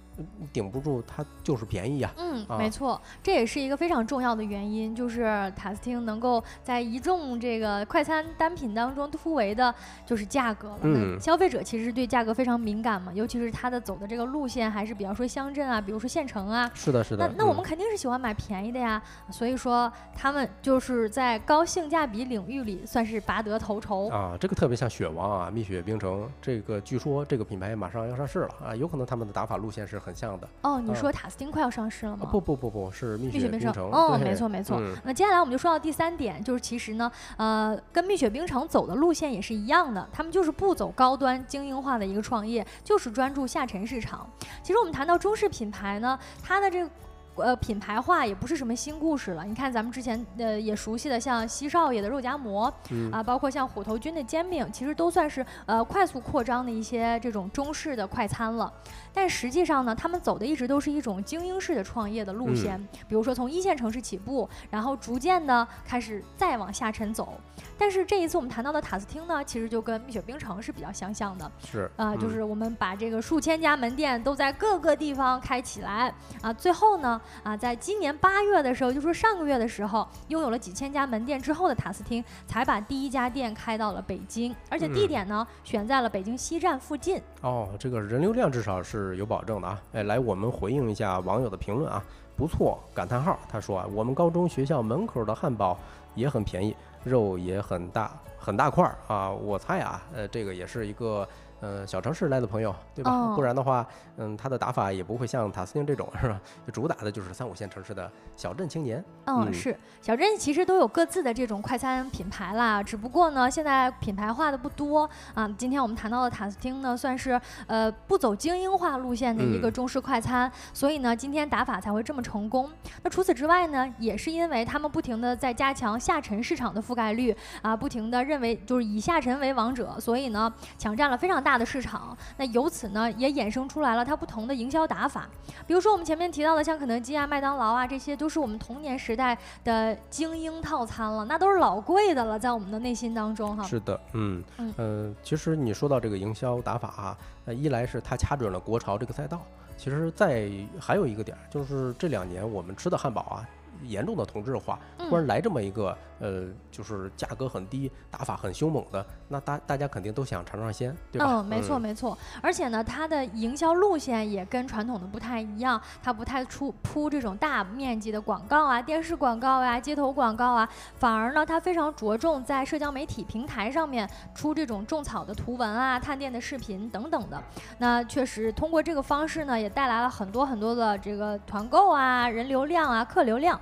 [0.51, 9.73] 顶不住它就是便宜呀、嗯，啊没错，这也是一个非常重要的原因，就是塔斯汀能够在一众这个快餐单品当中突围的，
[10.05, 10.79] 就是价格了。
[10.83, 16.69] 嗯消费者其实对价格非常敏感嘛，尤其是它的走的这个路线还是比方说乡镇啊，比如说县城啊。
[16.73, 17.27] 是的，是的。
[17.27, 24.09] 那那我们嗯肯定是喜欢买便宜的呀，所以说他们就是在高性价比领域里算是拔得头筹。
[24.09, 30.47] 啊，这个特别像雪王啊，蜜雪冰城，这个据说这个品牌马上要上市了啊，有可能他们的打法路线是很像的。
[30.61, 32.29] 哦，你啊说塔斯汀快要上市了啊吗？
[32.31, 33.91] 不不不不是蜜蜜雪冰城。
[33.91, 34.77] 哦，没错没错。
[34.79, 44.27] 嗯那接下来我们就说到第三点，就是其实呢，呃，跟蜜雪冰城走的路线也是一样的，他们就是不走高端精英化的一个创业，就是专注下沉市场。
[44.63, 46.89] 其实我们谈到中式品牌呢，它的这个
[47.35, 49.43] 呃品牌化也不是什么新故事了。
[49.45, 52.73] 你看咱们之前呃也熟悉的像西少爷的肉夹馍
[53.11, 58.71] 啊，包括像虎头君的煎饼，其实都算是呃快速扩张的一些这种中式的快餐了。
[59.17, 67.41] 但实际上呢，他们走的一直都是一种精英式的创业的路线，比如说从一线城市起步，然后逐渐的开始再往下沉走。
[67.79, 87.19] 但是这一次我们谈到的塔斯汀呢，其实就跟蜜雪冰城是比较相像的，是啊，就是我们把这个数千家门店都在各个地方开起来啊，最后呢啊，在今年八月的时候，就说上个月的时候，拥有了几千家门店之后的塔斯汀，才把第一家店开到了北京，而且地点呢选在了北京西站附近。
[87.41, 89.06] 哦，这个人流量至少是。
[89.07, 89.81] 是有保证的啊！
[89.93, 92.03] 哎，来，我们回应一下网友的评论啊，
[92.35, 92.79] 不错！
[92.93, 95.77] 感叹号，他说啊，我们高中学校门口的汉堡
[96.15, 99.31] 也很便宜，肉也很大，很大块儿啊！
[99.31, 101.27] 我猜啊，呃，这个也是一个。
[101.59, 103.33] 呃，小城市来的朋友，对吧？
[103.35, 103.85] 不然的话，
[104.17, 106.39] 嗯，他的打法也不会像塔斯汀这种，是吧？
[106.71, 109.03] 主打的就是三五线城市的小镇青年。
[109.25, 115.49] 嗯，是小镇其实都有各自的这种快餐品牌啦，只不过呢，现在品牌化的不多啊。
[115.57, 122.69] 今天我们谈到的塔斯汀呢，算是呃不走精英化路线的一个中式快餐，所以呢，今天打法才会这么成功。
[123.01, 131.43] 那除此之外呢，也是因为他们不停的在加强下沉市场的覆盖率啊，不停的认为就是以下沉为王者，所以呢，抢占了非常。
[131.46, 135.29] 大的市场，那由此呢也衍生出来了它不同的营销打法。
[135.67, 143.61] 比如说我们前面提到的，像肯德基啊、麦当劳啊，这些都是我们童年时代的精英套餐了，那都是老贵的了，在我们的内心当中哈。
[143.61, 149.41] 是的，嗯嗯，其实你说到这个营销打法啊，那一来是它掐准了国潮这个赛道，
[149.77, 153.47] 其实在还有一个点就是这两年我们吃的汉堡啊。
[153.83, 161.25] 严重的同质化，突然来这么一个，呃，就是价格很低、打法很凶猛的，那大大家肯定都想尝尝鲜，对吧？
[161.27, 162.17] 嗯，没错没错。
[162.41, 177.41] 而且呢，它的营销路线也跟传统的不太一样，它不太出铺这种大面积的广告啊、电视广告啊、街头广告啊，反而呢，它非常着重在社交媒体平台上面出这种种草的图文啊、探店的视频等等的。
[177.77, 183.59] 那确实通过这个方式呢，也带来了很多很多的这个团购啊、人流量啊、客流量。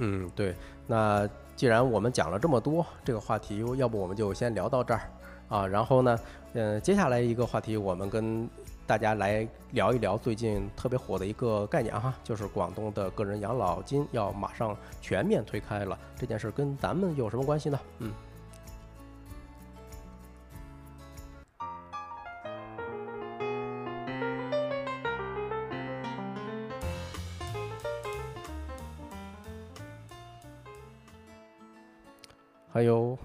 [0.00, 0.54] 嗯，对。
[0.86, 5.02] 那既然我们讲了这么多这个话题，要不我们就先聊到这儿
[5.48, 5.66] 啊。
[5.66, 6.18] 然后呢，
[6.54, 8.48] 嗯，接下来一个话题，我们跟
[8.86, 15.96] 大家来聊一聊最近特别火的一个概念哈，就是广东的个人养老金要马上全面推开了。
[16.16, 17.78] 这件事跟咱们有什么关系呢？
[17.98, 18.10] 嗯。
[32.72, 33.18] 还有，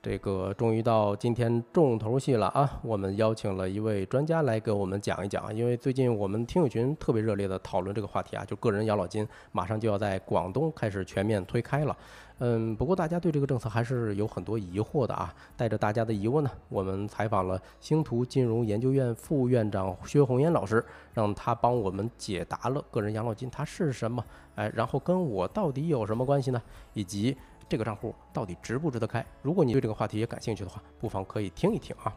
[0.00, 2.78] 这个终于到今天重头戏了啊！
[2.84, 11.96] 我们邀请了一位专家来给我们讲一讲，因为最近我们听友群特别热烈的讨论这个话题啊，就个人养老金马上就要在广东开始全面推开了。
[12.38, 15.34] 嗯，不过大家对这个政策还是有很多疑惑的啊。
[15.56, 26.62] 带着大家的疑问呢，我们采访了星图金融研究院副院长薛红岩老师，让他帮我们解答了个人养老金它是什么，哎，然后跟我到底有什么关系呢？
[26.92, 27.36] 以及。
[27.68, 29.24] 这个账户到底值不值得开？
[29.42, 32.14] 如果你对这个话题也感兴趣的话，不妨可以听一听啊。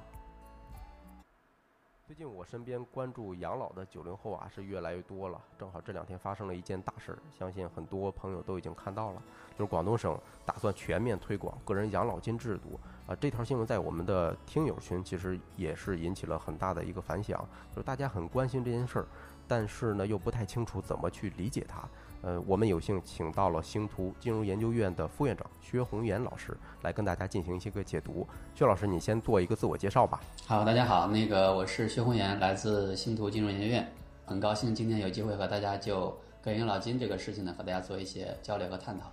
[2.05, 9.21] 最近我身边关注养老的九零后啊是越来越多了，正好这两天发生了一件大事儿，相信很多朋友都已经看到了，
[9.57, 13.15] 就是广东省打算全面推广个人养老金制度啊。
[13.15, 19.07] 这条新闻在我们的听友群其实也是引起了很大的一个反响，就是大家很关心这件事儿，
[19.47, 21.89] 但是呢又不太清楚怎么去理解它。
[22.25, 28.27] 呃，我们有幸请到了星图金融研究院的副院长薛红岩老师来跟大家进行一些个解读。
[28.55, 30.19] 薛老师，你先做一个自我介绍吧。
[30.47, 33.87] 好，大家好，那个我是薛红岩，来自星图金融研究院，
[34.25, 39.05] 很高兴今天有机会和大家就个人养老金这个事情呢，和大家做一些交流和探讨。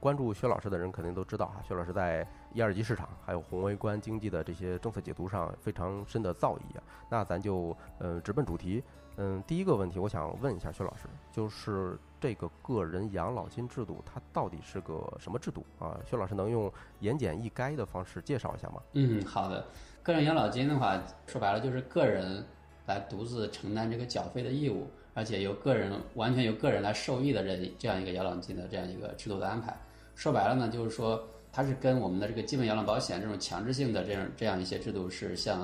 [0.00, 6.82] 关注薛老师的人肯定都知道哈，薛老师在一二级市场还有宏微观经济的这些政策解读上非常深的造诣啊。
[7.10, 8.82] 那咱就呃直奔主题。
[9.22, 16.00] 嗯，第一个问题，我想问一下薛老师，就是这个个人养老金制度，它到底是个什么制度啊？
[16.08, 18.80] 薛老师能用言简意赅的方式介绍一下吗？
[18.94, 19.62] 嗯，好的。
[20.02, 22.42] 个人养老金的话，说白了就是个人
[22.86, 29.78] 来独自承担这个缴费的义务，而且由个人完全由个人来受益的这这样一个养老金的这样一个制度的安排。
[30.14, 35.60] 说白了呢，就是说它是跟我们的这个基本养老保险这种强制性的这样这样一些制度是相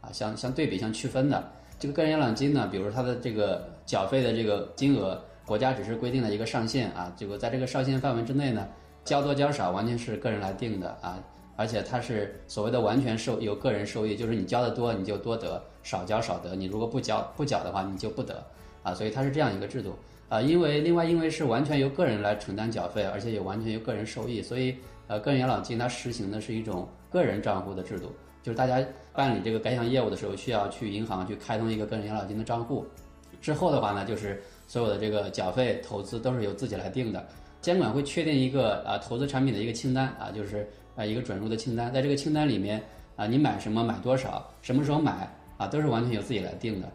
[0.00, 1.52] 啊相相对比相区分的。
[1.84, 8.66] 这个个人养老金呢，比如它的这个缴费的这个金额，国家只是规定了一个上限啊，这个在这个上限范围之内呢，
[9.04, 11.22] 交多交少完全是个人来定的啊，
[11.56, 18.42] 而且它是所谓的完全受由个人受益，就是你交的多你就多得，少交少得，你如果不交不缴的话你就不得
[18.82, 19.94] 啊，所以它是这样一个制度。
[20.30, 24.74] 啊，因为另外因为是完全由个人来承担缴费，而且也完全由个人受益，所以
[25.06, 28.10] 呃，个人养老金它实行的是一种个人账户的制度，
[28.42, 28.82] 就是大家
[29.14, 32.84] 办理这个该项业务的时候，需要去银行去开通一个个人养老金的账户，
[33.40, 37.24] 之后的话呢，就是所有的这个缴费、投资都是由自己来定的，
[37.60, 42.82] 监管会确定一个啊投资产品的一个清单啊，就是啊一个准入的清单，在这个清单里面
[43.14, 46.90] 啊，你买什么买多少，什么时候买啊，都是完全由自己来定的。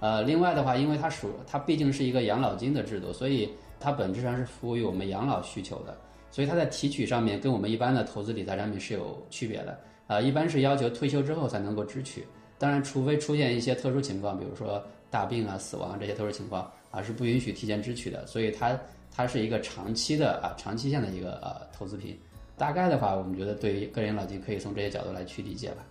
[0.00, 3.48] 呃，另外的话，因为它属它毕竟是一个养老金的制度，所以
[3.80, 5.96] 它本质上是服务于我们养老需求的，
[6.30, 9.78] 所以它在提取上面跟我们一般的投资理财产品是有区别的。
[10.12, 12.26] 啊，一般是要求退休之后才能够支取，
[12.58, 18.26] 当然，除非出现一些特殊情况，比如说大病啊、死亡这些特殊情况啊，是不允许提前支取的。
[18.26, 18.78] 所以它
[19.10, 22.18] 它是一个长期的啊、长期限的一个呃投资品。
[22.58, 25.82] 大概的话，我们觉得对于个人养老金可以从这些角度来去理解吧。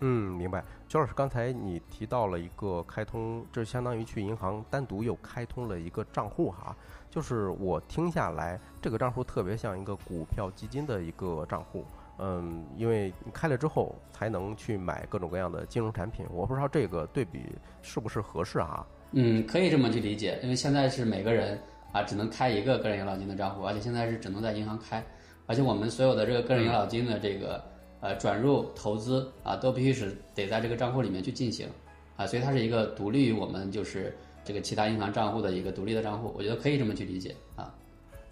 [0.00, 0.64] 嗯，明白。
[0.88, 6.76] 邱老师，刚才你提到了一个开通，这相当于去银行单独又开通了一个账户哈。
[7.10, 11.84] 就是我听下来，这个账户特别像一个股票基金的一个账户。
[12.20, 16.26] 嗯，因为你开了之后才能去买各种各样的金融产品。
[16.30, 17.40] 我不知道这个对比
[17.82, 18.86] 是不是合适啊？
[19.12, 21.58] 嗯，可以这么去理解，因为现在是每个人
[21.92, 25.04] 啊只能开一个个人养老金的账户，而且现在是只能在银行开，
[25.46, 27.62] 而且我们所有的这个个人养老金的这个。
[28.02, 31.68] 呃，转入投资啊，都必须是得在这个账户里面去进行，
[32.16, 37.36] 啊，所以它是一个独立于我们就是这个其他银行账户的一个独立的账户，我觉得可以这么去理解。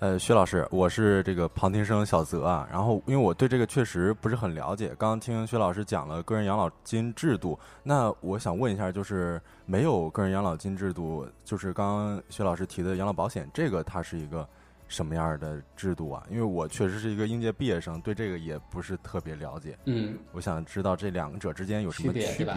[0.00, 14.48] 呃，薛老师，我是这个旁听生小泽啊，然后因为我对这个确实不是很了解，刚刚听薛老师讲了个人养老金制度，那我想问一下，就是没有个人养老金制度，就是刚刚薛老师提的养老保险，这个它是一个。
[14.90, 16.24] 什么样的制度啊？
[16.30, 19.76] 因为我确实是一个应届毕业生，对这个也不是特别了解。
[19.84, 22.56] 嗯，我想知道这两者之间有什么区别？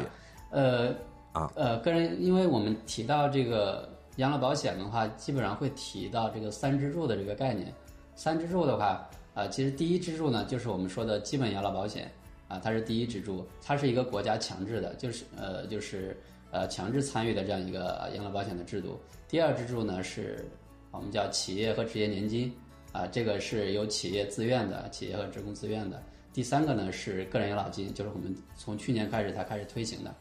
[0.50, 0.96] 呃
[1.34, 7.74] 啊呃，个人，因为我们提到这个养老保险的话，基本上会提到这个三支柱的这个概念。
[8.16, 12.12] 三支柱的话，啊，其实第一支柱呢，就是我们说的基本养老保险
[12.48, 16.16] 啊，它是第一支柱，它是一个国家强制的，就是呃就是
[16.52, 19.00] 呃强制参与的这样一个养老保险的制度。
[19.28, 20.46] 第二支柱呢是。
[20.94, 22.54] 我们叫企业和职业年金，
[22.92, 26.04] 啊，这个是由企业自愿的，企业和职工自愿的。
[26.34, 30.14] 第三个呢是个人养老金，就是我们从去年开始才开始推行的，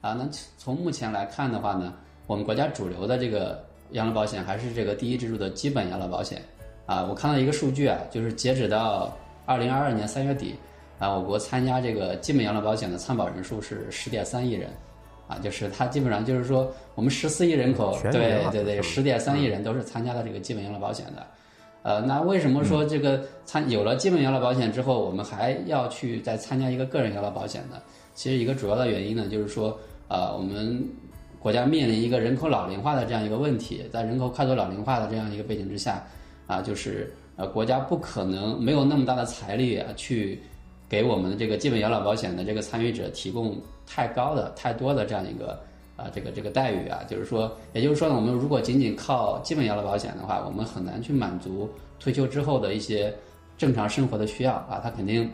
[0.00, 0.28] 啊，那
[0.58, 1.94] 从目前来看的话呢，
[2.26, 6.42] 我们国家主流的这个养老保险还是这个第一支柱的基本养老保险，
[6.86, 10.54] 啊，我看到一个数据啊，就是截止到二零二二年三月底，
[10.98, 14.70] 啊，我国参加这个基本养老保险的参保人数是十点三亿人。
[15.28, 21.26] 啊，就是它基本上就是说，我们十四亿人口，对对对，十点三亿人都是参加了这个基本养老保险的。
[21.82, 27.76] 呃，那为什么说这个参有了基本养老保险之后，我们还要去再参加一个个人养老保险呢？
[28.14, 30.88] 其实一个主要的原因呢，就是说，呃，我们
[31.38, 36.04] 国家面临一个人口老龄化的这样一个问题，在人口快速老龄化的这样一个背景之下，
[36.46, 40.40] 啊，就是呃，国家不可能没有那么大的财力啊去。
[40.88, 45.58] 给我们的这个基本养老保险的这个参与者提供太高的、太多的这样一个
[45.96, 51.68] 啊，这个这个待遇啊，就是说，也就是说呢，我们如果仅仅靠基本养老保险的话，我们很难去满足
[51.98, 53.12] 退休之后的一些
[53.58, 55.28] 正常生活的需要啊，它肯定，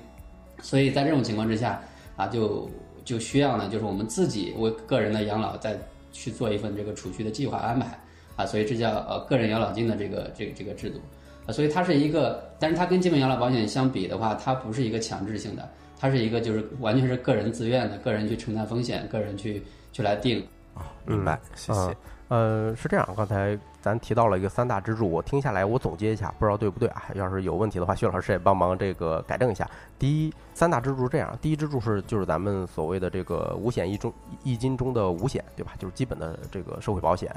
[0.62, 1.78] 所以在这种情况之下
[2.16, 2.66] 啊，就
[3.04, 5.78] 就需要呢，就是我们自己为个人的养老再
[6.12, 7.98] 去做一份这个储蓄的计划安排
[8.36, 11.00] 啊，所以这叫呃个人养老金的这个这个这个制度。
[11.44, 20.40] 啊，所以它是一个，但是它跟基本养老保险相比的话，它不是一个强制性的，它是一个就是完全是个人自愿的，个人去承担风险，个人去去来定。
[20.72, 21.96] 啊，明白，谢谢。
[22.32, 27.02] 呃，是这样，刚才咱提到了一个三大支柱，我听下来，我总结一下，不知道对不对啊？
[27.12, 29.68] 要是有问题的话，薛老师也帮忙这个改正一下。
[29.98, 34.10] 第一，三大支柱是这样，第一支柱是就是咱们所谓的这个五险一中
[34.42, 35.72] 一金中的五险，对吧？
[35.78, 37.30] 就是基本的这个社会保险。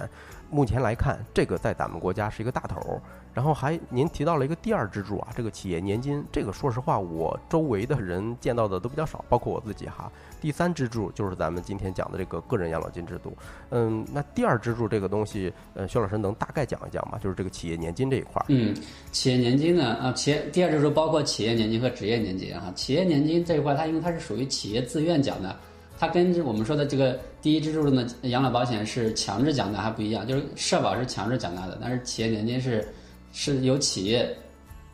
[0.49, 3.01] 目前来看，这个在咱们国家是一个大头。
[3.35, 10.09] 然后还您提到了一个第二支柱啊，这个企业年金，这个说实话，我周围的人见到的都比较少，包括我自己哈。
[10.39, 13.35] 第三支柱就是咱们今天讲的这个个人养老金制度。
[13.71, 17.19] 嗯，那第二支柱这个东西，呃，薛老师能大概讲一讲吗？
[17.21, 18.45] 就是这个企业年金这一块儿。
[18.47, 18.73] 嗯，
[19.11, 22.71] 企业年金呢，啊，企业第二支柱包括企业年金和职业年金啊。
[22.73, 25.53] 企业年金这一块，它因为它是属于企业自愿缴纳，
[25.99, 32.87] 它跟我们说的这个第一支柱中的养老保险是强制缴纳还不一样，就是社保是强制缴纳的，但是企业年金是。
[33.35, 34.33] 是由企业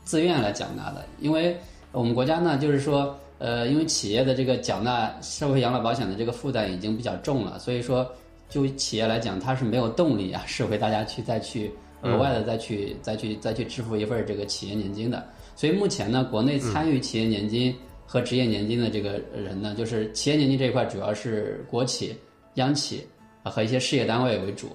[0.04, 1.56] 自愿来缴纳的，因为
[1.91, 8.12] 我们国家呢，就是说，呃，因为企业的这个缴纳社会养老保险的这个负担已经比较重了，所以说，
[8.49, 15.23] 就企业来讲，它是没有动力啊，是为大家去再去额外的再去再去再去支付一份这个企业年金的。
[15.56, 17.73] 所以目前呢，国内参与企业年金
[18.08, 22.17] 和职业年金的这个人呢，就是企业年金这一块主要是国企、
[22.56, 23.08] 央企
[23.43, 24.69] 啊和一些事业单位为主。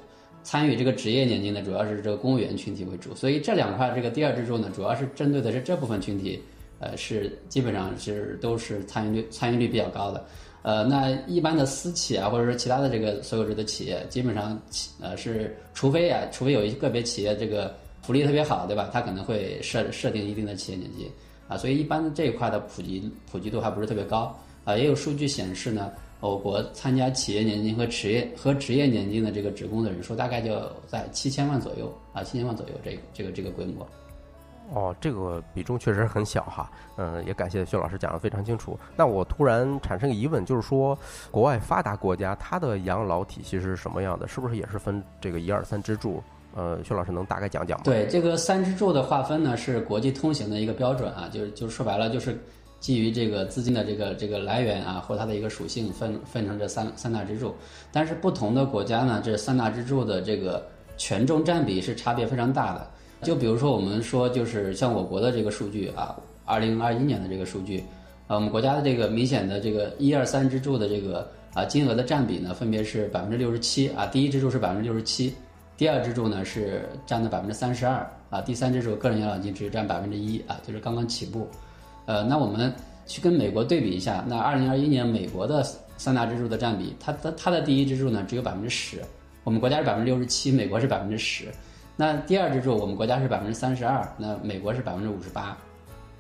[0.46, 6.40] 参与这个职业年金的主要是这个公务员群体为主，所以这两块这个第二支柱呢，主要是针对的是这部分群体，
[6.78, 10.24] 呃，是基本上是都是参与率参与率比较高的。
[10.62, 18.88] 呃，那一般的私企啊，或者说其他的这个所有制的企业，基本上企呃是，除非啊，除非有一个别企业这个福利特别好，对吧？
[18.92, 21.10] 它可能会设设定一定的企业年金
[21.48, 24.32] 啊，所以一般这一块的普及普及度还不是特别高
[24.62, 24.76] 啊。
[24.76, 33.86] 也有数据显示呢，我国参加企业年金和职业和职业年金的这个职工的人数大概就在七千万左右啊，七千万左右这个这个这个规模。
[34.74, 38.76] 哦，这个比重确实很小哈，嗯，也感谢薛老师讲的非常清楚。
[38.96, 40.98] 那我突然产生个疑问，就是说，
[41.30, 44.26] 国外发达国家它的养老体系是什么样的？
[44.26, 46.20] 是不是也是分这个一二三支柱？
[46.56, 47.84] 呃，薛老师能大概讲讲吗？
[47.84, 52.36] 对，这个三支柱的划分呢，是国际通行的一个标准啊，就是就是说白了，就是
[52.78, 57.54] 基于这个资金的这个这个来源啊，或它的一个属性分分成这三三大支柱。
[57.90, 60.64] 但是不同的国家呢，这三大支柱的这个
[60.96, 62.90] 权重占比是差别非常大的。
[63.22, 66.14] 就比如说，我们说，就是像我国的这个数据啊，
[66.44, 67.82] 二零二一年的这个数据，
[68.26, 75.34] 啊，我们国家的这个明显的这个一二三支柱的这个啊金额的占比呢，分别是百分之六十七啊，第一支柱是百分之六十七，
[75.78, 81.48] 第二支柱呢是占了百分之三十二啊，第三支柱个人养老金只占百分之一啊，就是刚刚起步。
[82.06, 82.72] 呃，那我们
[83.06, 85.62] 去跟美国对比一下，那二零二一年美国的
[85.96, 89.02] 三大支柱的占比，它的它的第一支柱呢只有百分之十，
[89.44, 91.46] 我们国家是百分之六十七，美国是百分之十。
[91.96, 95.56] 那第二支柱，我们国家是百分之三十二，那美国是百分之五十八，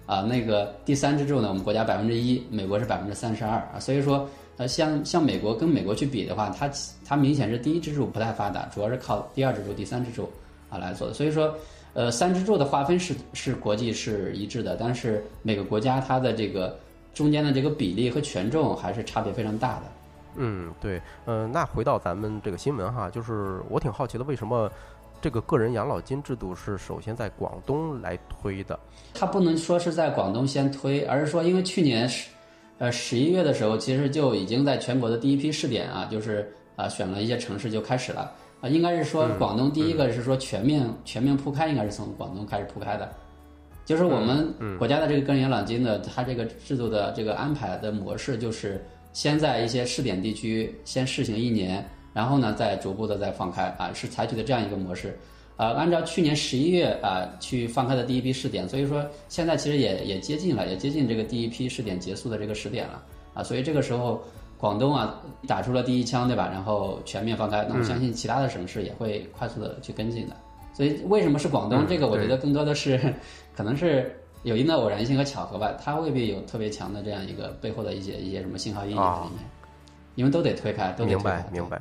[0.06, 4.26] 啊，那个第三支柱呢，我们国家百分之一，美国是百分之三十二啊，所以说，
[4.56, 6.70] 呃，像像美国跟美国去比的话，它
[7.04, 10.28] 它明显是第一支柱不太发达，主要是靠第二支柱、第三支柱
[10.70, 11.12] 啊来做的。
[11.12, 11.54] 所以说，
[11.96, 16.78] 呃，三支柱的划分是是国际是一致的，但是每个国家它的这个
[17.14, 19.82] 中间的这个比例和权重还是差别非常大的。
[20.36, 24.70] 嗯，对，嗯，那回到咱们这个新闻哈，就是我挺好奇的，为什么？
[25.22, 28.78] 这个个人养老金制度是首先在广东来推的，
[29.14, 32.28] 它不能说是在广东先推，而是说因为去年十
[32.76, 38.30] 呃十一月的时候，其实就已经在全国的第一批试点啊，就是啊选了一些城市就开始了
[38.66, 43.08] 啊，应该是说广东第一个是说全面全面铺开，应该是从广东开始铺开的，
[43.84, 51.86] 就是我们国家的这个个人养老金的它这个制度的这个安排的模式，就是先在一些试点地区先试行一年。
[52.12, 55.14] 然后呢，再逐步的再放开啊，是采取的这样一个模式，
[55.58, 63.02] 呃，按照去年十一月啊去放开的第一批试点，所以说现在其实也也接近了，也接近这个第一批试点结束的这个时点了。
[63.34, 64.24] 啊，所以这个时候
[64.58, 65.14] 广东啊
[65.46, 66.48] 打出了第一枪，对吧？
[66.50, 70.36] 然后全面放开，那我相信其他的省市也会快速的去跟进的。
[70.72, 71.86] 所以为什么是广东？
[71.86, 73.14] 这个我觉得更多的是
[73.56, 79.44] 可能是有一定的偶然性和巧合吧，它未必有特别强的这样一个背后的一些一些什么信号意义在里面，
[80.14, 81.80] 因为都得推开，都得明白明白。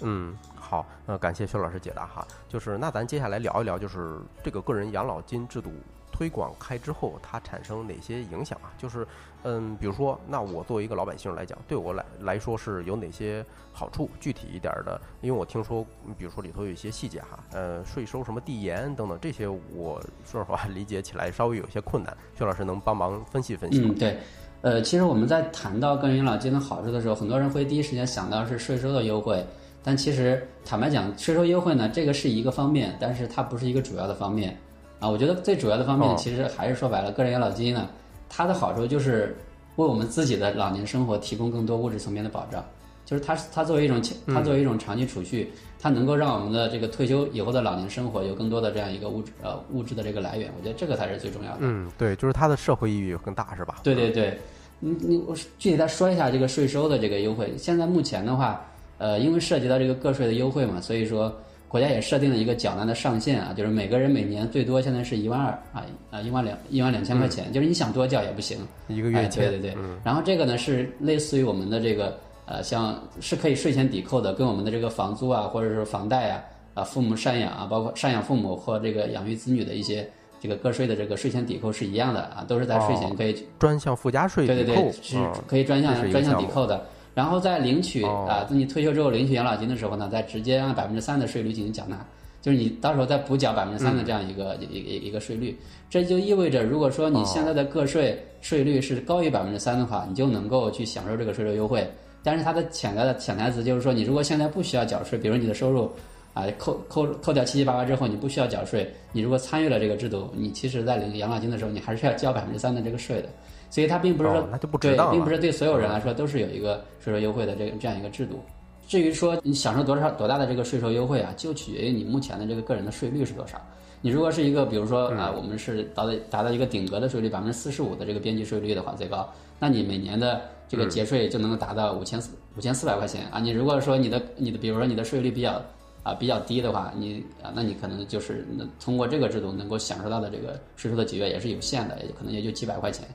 [0.00, 2.26] 嗯，好，呃，感谢薛老师解答哈。
[2.48, 5.72] 就是那咱接下来聊一聊，就是这个个人养老金制度
[6.12, 8.70] 推广开之后，它产生哪些影响啊？
[8.78, 9.04] 就是，
[9.44, 14.08] 嗯，比如说，那我作为一个老百姓来讲，对我来来说是有哪些好处？
[14.20, 15.84] 具体一点的，因为我听说，
[16.16, 22.16] 比如说里头有一些细节哈，呃，税收什么递延等等这些，我说实话 理解起来稍微有些困难。
[22.36, 23.90] 薛老师能帮忙分析分析吗？
[23.90, 24.18] 嗯，对，
[24.62, 29.44] 呃，其实我们在谈到个人养老金的好处的时候，很多人会第一时间想到是税收的优惠。
[29.84, 34.54] 但其实坦白讲，税收优惠呢，这个是一个方面，但是它不是一个主要的方面
[34.98, 35.08] 啊。
[35.08, 37.88] 我觉得最主要的方面，其实还是说白了，个人养老金呢，
[38.28, 39.36] 它的好处就是
[39.76, 42.64] 为我们自己的老年生活提供更多物质层面的保障，
[43.04, 45.50] 就是它它作为一种它作为一种长期储蓄，
[45.80, 50.50] 它能够让我们的这个退休以后的老年生活有更多的这样一个物质呃物质的这个来源。
[50.58, 51.58] 我觉得这个才是最重要的。
[51.60, 53.76] 嗯，对，就是它的社会意义更大，是吧？
[53.82, 54.38] 对对对，
[54.80, 57.52] 你你我具体再说一下这个税收的这个优惠。
[57.56, 58.64] 现在目前的话。
[59.00, 61.32] 呃，因为涉及到这个个税的优惠嘛，所以说
[61.68, 68.56] 国家也设定了一个缴纳的上限啊，就是每个人每年最多现在是一万二啊啊一万两一万两千块钱，就是你想多缴也不行，
[68.88, 76.42] 一个月对对对，然后这个呢是类似于我们的这个呃像是可以税前抵扣的，跟我们的这个房租啊或者是房贷啊
[76.72, 80.08] 啊父母赡养啊，包括赡养父母或这个养育子女的一些
[80.40, 86.82] 这个个税的这个税前抵扣是一样的啊，都是在税前可以专项附加税对对对是可以专项专项抵扣的。
[87.18, 91.98] 然后在领取啊，等你退休之后领取养老金的时候呢，再直接按百分之三的税率进行缴纳，
[92.40, 95.58] 就是你到时候再补缴百分之三的这样一个一一一个税率，
[95.90, 101.84] 这就意味着，如果说你现在的个税税率是高于百分之三的话，你就能够去享受这个税收优惠。
[102.22, 105.90] 但是它的潜在的潜台词就是说，你如果现在不需要缴税，比如你的收入
[106.34, 113.28] 啊扣扣扣掉七七八八之后，你不需要缴税，你如果参与了这个制度，你其实在领养老金的时候，你还是要交百分之三的这个税的。
[113.70, 114.48] 所以它并不是说
[114.80, 118.40] 对，并不是对所有人来说都是有一个税收优惠的这个这样一个制度。
[118.86, 123.60] 至于说你享受多少多大的这个税收优惠啊，就取决于你目前的这个个人的税率是多少。
[124.00, 133.40] 你如果是一个，比如说啊，我们是达到达到一个顶格的税率百分之四十五的这个边际税率的话，最高，那你每年的这个节税就能够达到五千四五千四百块钱啊。
[133.40, 135.60] 你如果说你的你的比如说你的税率比较
[136.04, 138.46] 啊比较低的话，你啊那你可能就是
[138.80, 143.06] 通过这个制度能够享受到的这个税收的节约也是有限的，也可能也就几百块钱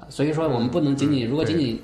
[0.00, 0.06] 啊。
[0.08, 1.78] 所以说我们不能仅仅如果仅仅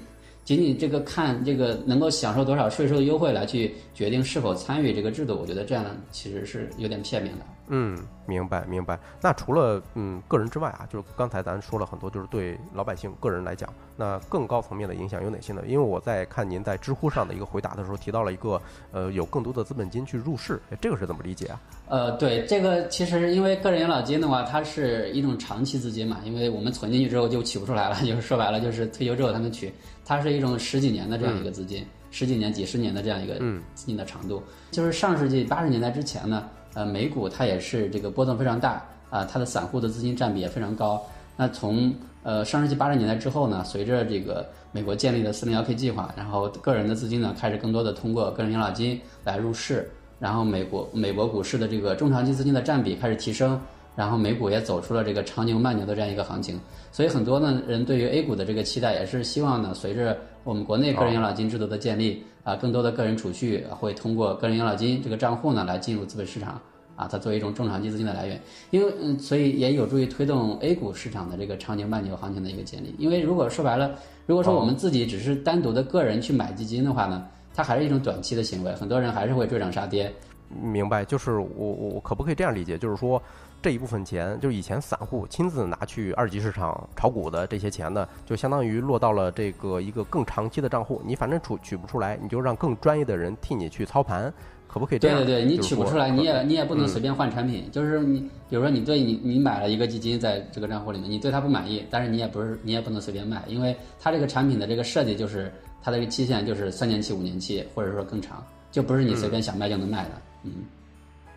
[0.45, 7.45] 仅仅这个看这个能够享受多少税收优惠来去决定是否参与这个制度，我觉得这样其实是有点片面的。
[7.69, 8.99] 嗯，明白明白。
[9.21, 15.63] 那除了嗯个人之外啊，就是刚才咱说了很多，就是对老百姓个人来讲，那更高层面的影响有哪些呢？
[15.67, 18.61] 因为我在看您在知乎上的一个回答的时候，提到了一个
[18.93, 21.61] 呃有更多的资本金去入市，这个是怎么理解啊？
[21.89, 29.73] 呃，对，这个其实因为个人养老金的话，它是一种长期资金嘛，因为我们存进去之后就取不出来了， 就是说白了就是退休之后才能取，
[30.05, 33.35] 它是一种十几年的这样一个资金，十几年、几十年的这样一个
[33.75, 36.49] 资金的长度，就是上世纪八十年代之前呢。
[36.77, 41.03] 呃，美股它也是这个波动非常大啊，它的散户的资金占比也非常高。
[41.39, 41.91] 那从
[42.23, 53.59] 呃上世纪八十年代之后呢，随着这个美国建立了四零幺 K 计划，然后个人的资金呢开始更多的通过个人养老金来入市，然后美国美国股市的这个中长期资金的占比开始提升，
[53.95, 56.61] 然后美股也走出了这个长牛慢牛的这样一个行情。
[56.93, 62.25] 所以很多呢人对于 A 股的这个期待也是希望呢，随着我们国内个人养老金制度的建立。
[62.47, 66.61] 啊，更多的个人储蓄会通过个人养老金这个账户呢来进入资本市场，
[66.95, 68.41] 啊，它作为一种中长期资金的来源，
[68.71, 72.95] 因为嗯，所以也有助于推动 A 股市场的这个长牛慢牛行情的一个建立。
[72.99, 73.91] 因为如果说白了，
[74.27, 80.15] 如果说我们自己只是单独的个人去买基金的话呢，它还是一种短期的行为，很多人还是会追涨杀跌。
[80.63, 83.21] 明白，就是我我我可不可以这样理解，就是说。
[83.67, 91.03] 这一部分钱，就是以前散户亲自拿去二级市场炒股的这些钱呢，就相当于落到了这个一个更长期的账户。
[91.05, 94.33] 你反正取取不出来，你就让更专业的人替你去操盘，
[94.69, 95.17] 可不可以这样？
[95.17, 97.69] 对对对，你取不出来，你也你也不能随便换产品。
[97.73, 105.53] 就是你，比如说你对你你买了一个基金在这个账户里面，你对它不满意，但是你也不是你也不能随便卖，因为它这个产品的这个设计就是
[105.83, 108.41] 它的这个期限就是三年期、五年期，或者说更长，
[108.71, 110.11] 就不是你随便想卖就能卖的。
[110.45, 110.53] 嗯。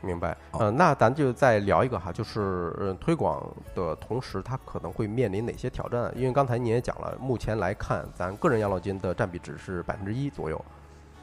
[0.02, 3.46] 明白，呃，那咱就再聊一个哈，就是呃，推广
[3.76, 6.10] 的同时，它可能会面临哪些挑战？
[6.16, 10.64] 因为刚才您也讲了，目前来看，咱个人养老金的占比只是百分之一左右。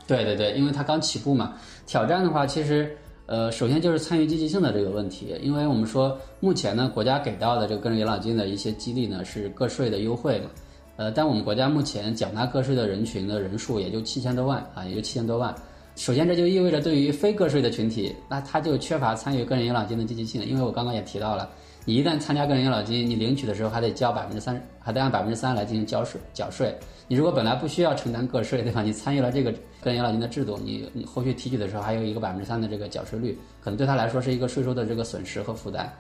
[0.07, 1.55] 对对对，因为它刚起步嘛。
[1.87, 10.51] 挑战的话，其实呃，首先就是参与积极性的这个问题，因为我们说目前呢，国家给到的这个个人养老金的一些激励呢，是个税的优惠嘛，
[10.97, 15.55] 呃，但我们国家目前缴纳个税的人群的人数也就七千多万啊，也就七千多万。
[15.97, 20.45] 首先，这就意味着对于非个税的群体，那他就缺乏参与个人养老金的积极性。
[20.45, 21.49] 因为我刚刚也提到了，
[21.87, 26.77] 你一旦参加个人养老金，你领取的时候还得交百分之三，还得按百分之三来进行交税缴税。
[27.09, 28.83] 你如果本来不需要承担个税，对吧？
[28.83, 35.91] 你参与了这个个人养老金的制度，你你后续提取的时候还有一个百分之三的这个缴税率，可能对他来说是一个税收的这个损失和负担。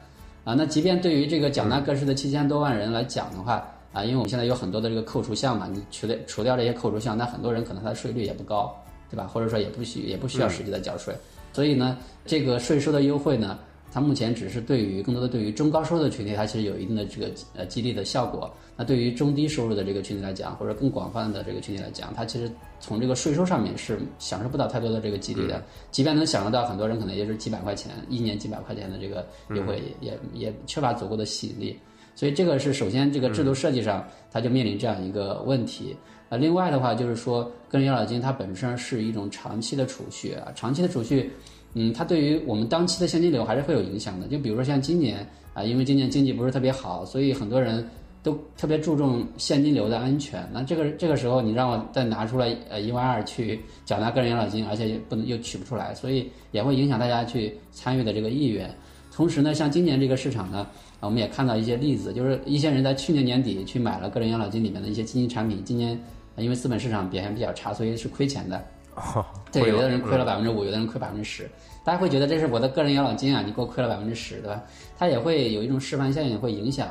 [0.45, 8.77] 啊，那即便对于这个缴纳个税的七千多万人来讲的话，啊，因为我们现在有很多的这个扣除项嘛，你除掉除掉这些扣除项，那很多人可能他的税率也不高。
[9.11, 9.27] 对吧？
[9.27, 11.15] 或者说也不需也不需要实际的缴税，
[11.53, 13.59] 所以呢，这个税收的优惠呢，
[13.93, 18.53] 它目前只是对于更多的对于中高收入的群体，它其实有一定的这个呃激励的效果。
[18.79, 25.63] 那对于中低收入的这个群体来讲，或者更广泛的这个群体来讲，它其实从这个税收上面是享受不到太多的这个激励的。
[25.91, 31.79] 即便能享受到，很多人可能也是几百块钱一年几百块钱的这个优惠，也也也缺乏足够的吸引力。
[32.15, 35.97] 所以这个是首先这个制度设计上，它就面临这样一个问题。
[36.29, 41.31] 呃，另外的话就是说，个人养老金它本身是一种长期的储蓄啊，长期的储蓄，
[41.75, 44.27] 嗯，它对于我们当期的现金流还是会有影响的。
[44.27, 45.25] 就比如说像今年
[45.55, 47.89] 啊，因为今年经济不是特别好，所以很多人
[48.25, 50.45] 都特别注重现金流的安全。
[50.53, 58.69] 那这个这个时候你让我再拿出来呃一万二去缴纳个人养老金，而且不能又取不出来，所以也会影响大家去参与的这个意愿。
[59.13, 60.67] 同时呢，像今年这个市场呢。
[60.99, 65.97] 我们也看到一些例子，就是一些人在去年年底去买了个人养老金里面的一些基金产品，今年
[66.37, 68.63] 因为资本市场表现比较差，所以是亏钱的。
[69.53, 71.49] 对，有的人亏了百分之五，有的人亏百分之十。
[71.85, 74.63] 大家会觉得这是我的个人养老金啊，你给我亏了百分之十，对吧？
[74.99, 76.89] 它也会有一种示范效应，会影响，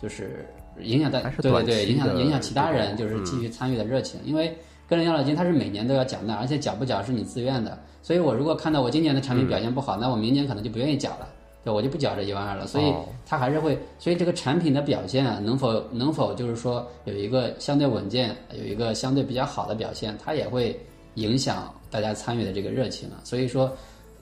[0.00, 0.46] 就是
[0.80, 4.20] 影响大，对对对，影响影响其他人，就是继续参与的热情。
[4.24, 4.56] 因为
[4.88, 7.78] 个人养老金它是每年都要缴纳，而且缴不缴是你自愿的。
[8.02, 11.28] 所以我如果看到我今年的产品表现不好，那我明年可能就不愿意缴了。
[11.68, 12.94] 对，我就不缴这一万二了，所以
[13.26, 20.74] 它还是会，所以这个产品的表现啊，能否能否就是说有一个相对稳健，有一个相对比较好的表现，它也会
[21.16, 23.20] 影响大家参与的这个热情啊。
[23.22, 23.70] 所以说，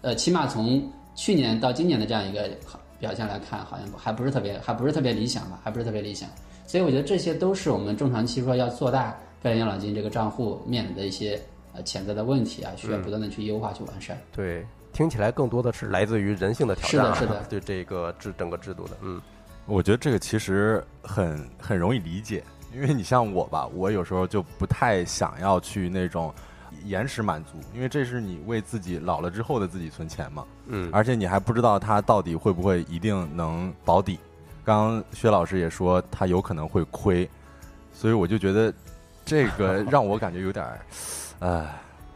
[0.03, 0.82] 呃，起码从
[1.14, 2.51] 去年到今年的这样一个
[2.99, 6.28] 表现来看，好像还不是特别，还不是特别理想吧，还不是特别理想。
[6.66, 11.40] 所以我觉得这些都是我们中长期说要做大个人养老金这个账户面临的一些
[11.72, 14.20] 呃潜在的问题啊，需要不断的去优化、去完善。
[14.34, 14.66] 对，
[14.97, 17.44] 听起来更多的是来自于人性的挑战啊，是的是的。
[17.51, 19.20] 对这个制整个制度的，嗯。
[19.66, 22.42] 我觉得这个其实很很容易理解，
[22.72, 26.32] 因为你像我吧，我有时候就不太想要去那种
[26.84, 34.18] 延时满足，因为这是你为自己老了之后的自己存钱嘛，嗯，而且你还不知道它到底会不会一定能保底。
[34.64, 37.28] 刚刚薛老师也说他有可能会亏，
[37.92, 38.72] 所以我就觉得
[39.26, 40.80] 这个让我感觉有点儿，
[41.40, 41.68] 呃，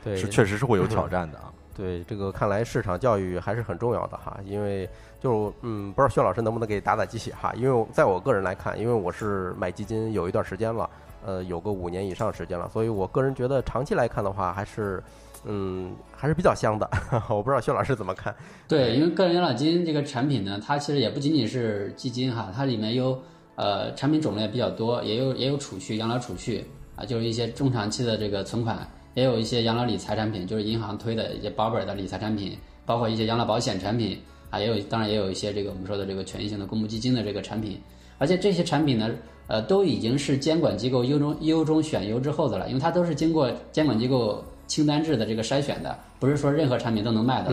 [0.02, 1.52] 对，是确实是会有挑战的啊。
[1.80, 4.86] 对，这个看来市场教育还是很重要的哈，因为
[5.18, 7.54] 就嗯，不知道薛老师能不能给打打鸡血哈？
[7.56, 10.90] 因为在我个人来看，因为我是买基金有一段时间了，
[11.24, 15.02] 呃，有个五年以上时间了，所以我个人觉得长期来看的话，还是
[15.46, 16.86] 嗯还是比较香的。
[17.30, 18.34] 我不知道薛老师怎么看？
[18.68, 23.18] 对，因为个人养老金这个产品呢，它其实也不仅仅是基金哈，它里面有
[23.54, 26.62] 呃产品种类比较多，也有也有储蓄、养老储蓄
[26.94, 32.56] 啊，就是一些中长期的这个存款，也有一些养老理财产品，就是银行推的一些保本的理财产品，
[32.86, 34.18] 包括一些养老保险产品
[34.50, 37.80] 啊，也有当然也有一些这个我们说的这个权益性的公募基金的这个产品，
[38.18, 39.10] 而且这些产品呢，
[39.46, 47.50] 呃，都已经是监管机构优中优中选优之后的了，因为它都是经过监管机构清单制的这个筛选的，不是说任何产品都能卖的，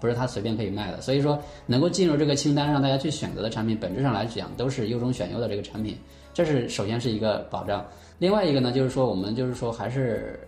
[0.00, 1.00] 不是它随便可以卖的。
[1.00, 5.96] 所以说，能够进入这个清单让大家去选择的产品，本质上来讲都是优中选优的这个产品，
[6.34, 7.84] 这是首先是一个保障。
[8.18, 10.40] 另外一个呢，就是说我们就是说还是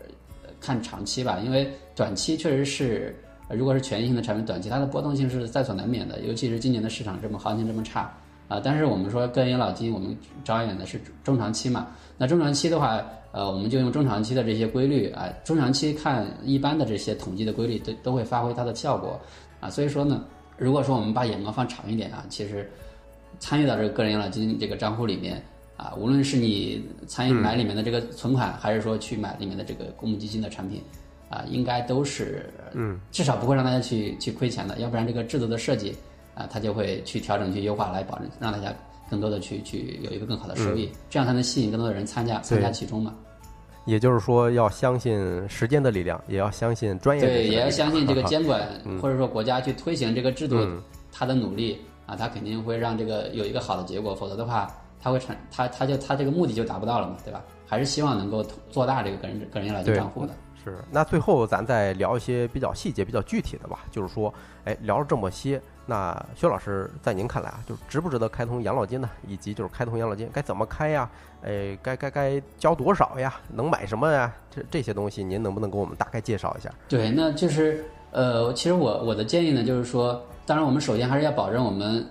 [0.61, 3.15] 看长期吧，因为短期确实是。
[3.51, 8.15] 如果是权益性的产品，短期它的波动性是在所难免的，尤其是今年的市场这么行情这么差
[8.47, 11.89] 啊、但是我们说个人养老金，我们着眼的是中长期嘛。
[12.19, 13.03] 那中长期的话，
[13.33, 19.19] 呃，我们就用中长期的这些规律啊、中长期看一般的这些统计的规律都都会发挥它的效果
[19.61, 19.71] 啊。
[19.71, 20.25] 所以说呢，
[20.59, 22.71] 如果说我们把眼光放长一点啊，其实
[23.39, 25.43] 参与到这个个人养老金这个账户里面
[25.79, 30.83] 啊，无论是你参与买里面的这个存款，还是说去买里面的这个公募基金的产品
[31.31, 35.95] 啊，应该都是嗯，至少不会让大家去去亏钱的，要不然这个制度的设计
[36.35, 38.75] 啊，它就会去调整、去优化，来保证让大家
[39.09, 43.15] 更多的去去有一个更好的收益，这样才能吸引更多的人参加参加其中嘛。
[43.87, 49.01] 也就是说要相信时间的力量，也要相信专业的对，也要相信这个监管嗯。
[49.01, 54.71] 或者说国家去推行这个制度嗯，它的努力啊，它肯定会让这个有一个好的结果，否则的话，
[55.01, 57.43] 它会产它它就它这个目的就达不到了嘛，对吧？
[57.67, 60.33] 还是希望能够做大这个个人个人养老金账户的。
[60.65, 63.85] 是，那最后咱再聊一些比较细节、比较具体的吧。
[63.91, 64.33] 就是说，
[64.65, 69.09] 哎，聊了这么些，那薛老师在您看来啊，就是值不值得开通养老金呢？
[69.27, 71.09] 以及就是开通养老金该怎么开呀？
[71.43, 73.35] 哎，该该该交多少呀？
[73.53, 74.35] 能买什么呀？
[74.51, 76.71] 这这些东西，您能不能给我们大概介绍一下？
[76.89, 82.05] 对，那就是呃，其实我我的建议呢，就是说，当然我们首先还是要保证我们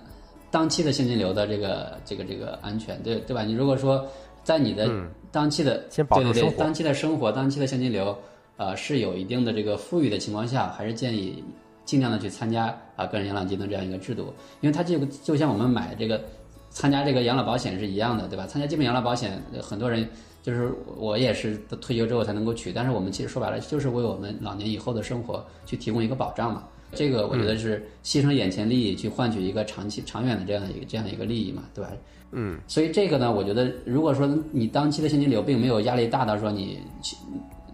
[0.50, 3.42] 当期的现金流的这个这个这个安全，对对吧？
[3.42, 4.06] 你如果说
[4.42, 8.16] 在你的嗯当期的、先保对对对当期的生活、当期的现金流，
[8.56, 11.44] 呃，是有一定的这个富裕的情况下，还是建议
[11.84, 16.22] 尽量的去参加啊个人养老金的这样一个制度，因为它这个就像我们买这个
[16.70, 18.46] 参加这个养老保险是一样的，对吧？
[18.46, 20.08] 参加基本养老保险，呃很多人
[20.42, 26.64] 就是我也是退休之后才能够取，但是我们其实说白了就是为我们老年以后的生活去提供一个保障嘛。
[26.94, 31.90] 这个我觉得是牺牲眼前利益去换取一个长期长远的这样一个这样一个利益嘛，对吧？
[32.32, 37.16] 嗯，所以这个呢，我觉得如果说你当期的现金流并没有压力大到说你去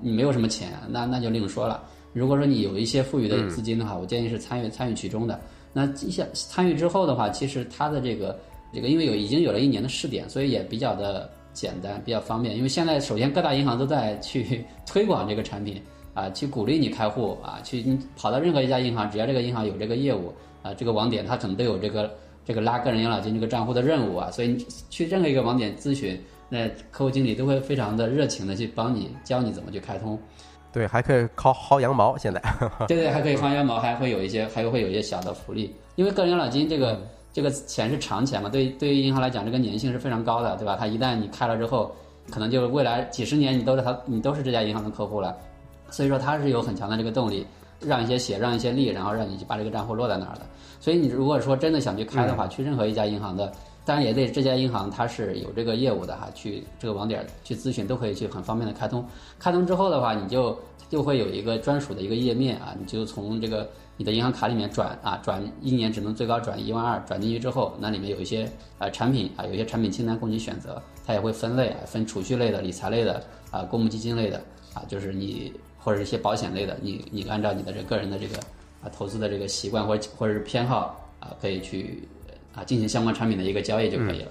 [0.01, 1.83] 你没有什么钱，那那就另说了。
[2.13, 5.41] 如果说你有一些富余的资金的话，我建议是参与参与其中的。
[5.73, 8.39] 那一下参与之后的话，其实它的这个
[8.73, 12.57] 这个，因为有已经有了一年的试点，所以也比较的简单，比较方便。
[12.57, 15.83] 因为现在首先各大银行都在去 推广这个产品
[16.15, 22.11] 啊，去鼓励你开户啊，去你跑到任何一家银行，只要这个银行有这个业务啊，这个网点它可能都有这个
[22.45, 30.19] 这个拉个人养老金这个账户的任务啊，所以你去任何一个网点咨询，那客户经理都会非常的热情的去帮你教你怎么去开通。
[30.73, 32.43] 对，还可以薅薅羊毛，现在，
[32.89, 35.73] 对对，还可以 薅羊毛，还会有一些，还会有一些小的福利。
[35.95, 37.01] 因为个人养老金这个
[37.33, 40.77] 这个钱是长钱嘛，对于对于银行来讲，这个粘性是非常高的，对吧？
[40.79, 41.95] 它一旦你开了之后，
[42.31, 45.37] 可能就未来几十年你都是它，你都是这家银行的客户了。
[45.95, 47.47] 所以说它是有很强的这个动力，
[47.79, 50.41] 让一些血，让一些力，然后让你去把这个账户落在那儿的。
[50.81, 53.53] 所以你如果说真的想去开的话，去任何一家银行的，
[53.85, 59.07] 当然也得这家银行它是有这个业务的哈，去这个网点去咨询都可以去很方便的开通。
[59.39, 73.23] 开通之后的话，你就就会有一个专属的一个页面啊，你就从这个你的银行卡里面转啊，转一年只能最高转一万二，转进去之后，那里面有一些呃产品啊，有一些产品清单供你选择，它也会分类啊，分储蓄类的、理财类的
[73.53, 74.43] 啊、公募基金类的
[74.75, 75.53] 啊，就是你
[75.85, 78.39] 或者是一些保险类的，你你按照你的这个人的这个
[78.83, 82.09] 啊投资的这个习惯或者或者是偏好啊，可以去
[82.55, 84.29] 啊进行相关产品的一个交易就可以了。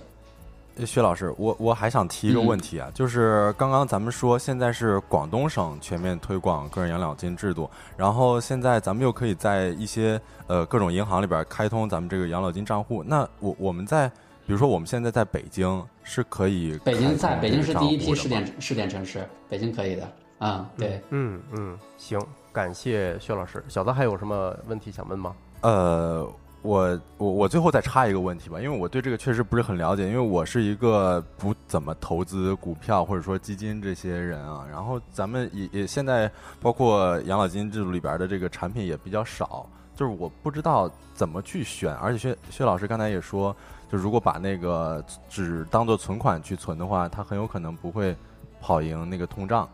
[0.88, 13.04] 薛老师，我我还想提一个问题啊，就是刚刚咱们说现在是广东省全面推广个人养老金制度，然后现在咱们又可以在一些呃各种银行里边开通咱们这个养老金账户。
[13.04, 14.10] 那我我们在
[14.48, 20.12] 比如说我们现在在北京是可以，北京在北京是第一批试点点试点城市，北京可以的
[20.44, 22.20] 啊，对，嗯嗯，行，
[22.52, 23.64] 感谢薛老师。
[23.68, 25.36] 小泽还有什么问题想问吗？
[25.62, 26.30] 呃。
[26.64, 34.66] 我我我最后再插一个问题吧，因为我对这个确实不是很了解，因为我是一个不怎么投资股票或者说基金这些人啊。
[34.72, 36.32] 然后咱们也也现在
[36.62, 41.94] 包括养老金制度里边的这个产品也比较少，就是我不知道怎么去选。
[41.96, 43.54] 而且薛薛老师刚才也说，
[43.92, 48.16] 就如果把那个只当做存款去存的话，它很有可能不会
[48.62, 49.68] 跑赢那个通胀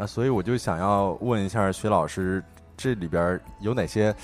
[0.00, 0.06] 啊。
[0.06, 2.42] 所以我就想要问一下徐老师，
[2.76, 4.14] 这里边有哪些？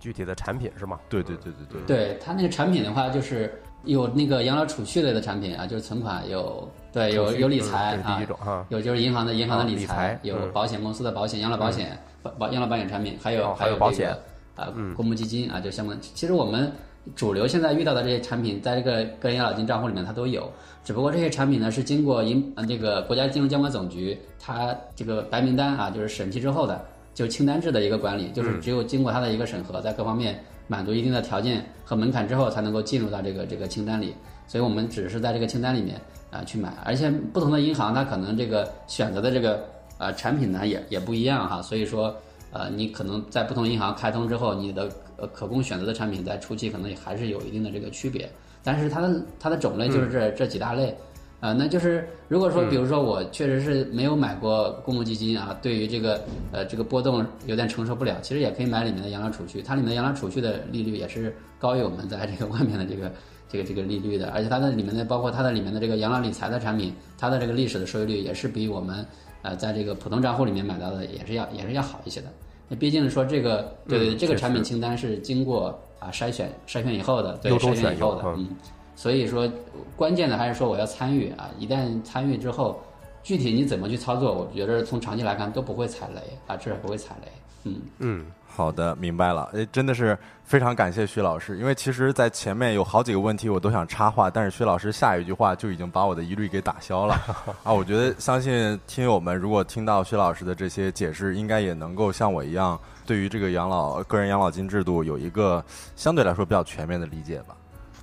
[0.00, 0.96] 具体的产品是吗？
[1.08, 1.96] 对对对对对。
[1.96, 14.16] 对它那个产品的话，就是有那个养老储蓄类的产品啊，就是存款有，对有有理财啊，有就是银行的银行的理财，有保险公司的保险养老保险保保养老保险产品，还有还有保险
[14.54, 15.98] 啊公募基金啊，就相关。
[16.00, 16.72] 其实我们
[17.14, 20.50] 主流现在遇到的这些产品，在这个个人养老金账户里面它都有，
[20.84, 26.80] 只不过这些产品呢是经过银呃这个国家金融监管总局它这个白名单啊，就是审批之后的。
[27.14, 34.14] 就是清单制的一个管理，就是只有经过它的一个审核，在各方面满足一定的条件和门槛之后，才能够进入到这个这个清单里。
[34.46, 36.00] 所以我们只是在这个清单里面
[36.30, 39.64] 啊去买，而且不同的银行它可能这个选择的这个
[39.98, 41.60] 呃产品呢也也不一样哈。
[41.60, 42.14] 所以说
[42.52, 44.88] 呃你可能在不同银行开通之后，你的
[45.18, 48.30] 呃可供选择的产品在初期可能也还是有一定的这个区别，
[48.64, 50.96] 但是它的它的种类就是这这几大类。
[51.40, 63.12] 啊，那就是如果说，比如说我确实是没有买过公募基金啊，对于这个呃这个波动有点承受不了，其实也可以买里面的养老储蓄，它里面的养老储蓄的利率也是高于我们在这个 外面的这个
[63.48, 69.06] 这个这个利率的，而且它的里面的包括它的里面的这个养老理财的产品，它的这个历史的收益率也是比我们
[69.42, 72.26] 呃在这个普通账户里面买到的也是要也是要好一些的。
[72.68, 78.48] 那毕竟说这个对对这个产品清单是经过啊筛选筛选以后的，对筛选以后的，嗯。
[78.94, 79.48] 所以说，
[79.94, 81.48] 关键的还是说我要参与啊！
[81.56, 82.80] 一旦参与之后，
[83.22, 87.28] 具体你怎么去操作，我觉得从长期来看都不会踩雷啊，至少不会踩雷。
[87.62, 88.26] 嗯嗯，
[88.58, 89.48] 好的，明白了。
[89.54, 97.14] 哎，真的是非常感谢徐老师，因为其实，在前面有好几个问题我都想插话，但是徐老师下一句话就已经把我的疑虑给打消了
[97.62, 97.72] 啊！
[97.72, 107.54] 我觉得，相信听友们如果听到徐老师的这些解释，应该也能够像我一样，对于这个养老个人养老金制度有一个相对来说比较全面的理解吧。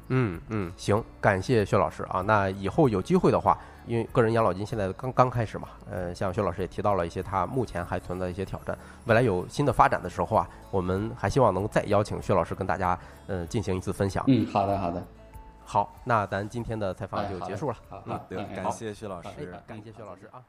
[0.07, 2.21] 嗯嗯，行，感谢薛老师啊。
[2.21, 3.57] 那以后有机会的话，
[3.87, 14.23] 因为个人养老金现在刚刚开始嘛，呃，像薛老师也提到了一些他目前还存在一些挑战，未来有新的发展的时候啊，我们还希望能再邀请薛老师跟大家呃进行一次分享。
[14.27, 15.03] 嗯，好的好的，
[15.63, 17.75] 好，那咱今天的采访就结束了。
[17.89, 19.29] 好，对感谢薛老师，
[19.67, 20.41] 感谢薛老师啊。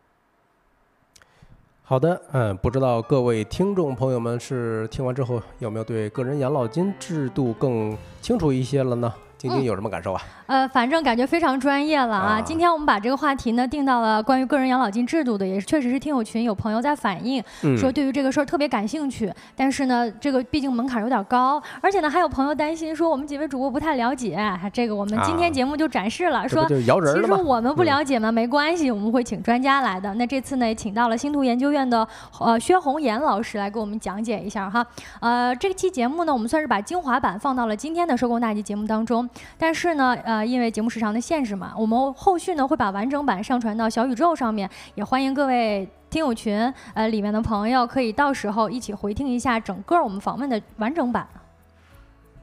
[1.82, 9.14] 好的，嗯，不知道各位听众朋友们是听完之后有没有对个人养老金制度更清楚一些了呢？
[9.48, 10.22] 晶晶有什么感受啊？
[10.46, 12.40] 呃，反正感觉非常专业了啊！
[12.40, 17.42] 今天我们把这个话题呢定到了关于个人养老金制度的，也是确实是听友群有朋友在反映，
[17.76, 19.32] 说对于这个事儿特别感兴趣。
[19.56, 24.38] 但是呢，这个毕竟门槛有点高，而且呢，还有朋友担心说我们几位主播不太了解。
[24.72, 30.14] 这个我们今天节目就展示了，说其实我们不了解嘛，没关系，我们会请专家来的。
[30.14, 32.06] 那这次呢，也请到了星图研究院的
[32.38, 34.86] 呃薛红岩老师来给我们讲解一下哈。
[35.20, 39.28] 呃，这期节目呢，我们算是把精华版放到了今天的收工大吉节目当中，
[39.58, 41.06] 但是呢，呃，因为节目时长。
[41.06, 51.26] 的限制嘛，我们后续呢会把完整版上传到小宇宙上面，也欢迎各位听友群呃里面的朋友可以到时候一起回听一下整个我们访问的完整版。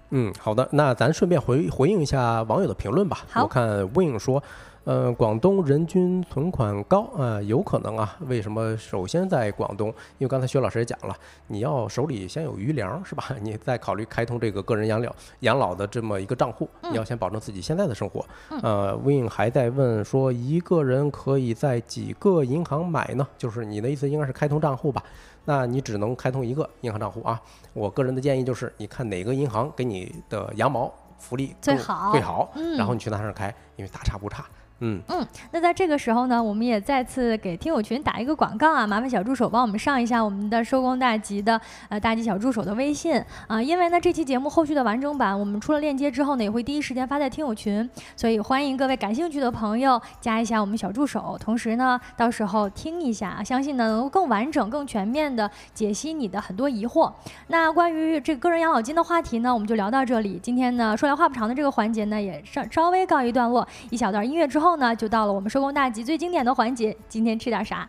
[0.10, 3.20] 嗯，好的，那咱顺便回回应一下网友的评论吧。
[3.36, 4.42] 我看 Win 说。
[4.86, 8.18] 呃，广东人均存款高啊，有可能啊。
[8.28, 8.76] 为什么？
[8.76, 11.16] 首先在广东，因为刚才薛老师也讲了，
[11.48, 13.24] 你要手里先有余粮，是吧？
[13.42, 18.26] 你再考虑开通这个个人养老养老的这么一个账户，你要先保证自己现在的生活。
[18.62, 23.26] 呃，Win 还在问说，一个人可以在几个银行买呢？
[23.38, 25.02] 就是你的意思应该是开通账户吧？
[25.46, 27.42] 那你只能开通一个银行账户啊。
[27.72, 34.46] 我个人的建议就是，你看哪个银行给你的羊毛福利最好，最好，然后你去那上开，因为大差不差。
[34.80, 57.10] 嗯嗯，那在这个时候呢，我们也再次给听友群打一个广告啊，麻烦小助手帮我们上一下我们的收工大吉的呃大吉小助手的微信啊，因为呢这期节目后续的完整版我们出了链接之后呢，也会第一时间发在听友群，所以欢迎各位感兴趣的朋友加一下我们小助手，同时呢到时候听一下，相信呢能够更完整、更全面的解析你的很多疑惑。
[57.48, 60.38] 那关于这个个人养老金的话题呢，我们就聊到这里。
[60.44, 64.63] 今天呢说来话不长的这个环节呢，也稍稍微告一段落，一小段音乐之后。
[64.64, 67.88] 后呢，就到了我们收工大吉最经典的环节，今天吃点啥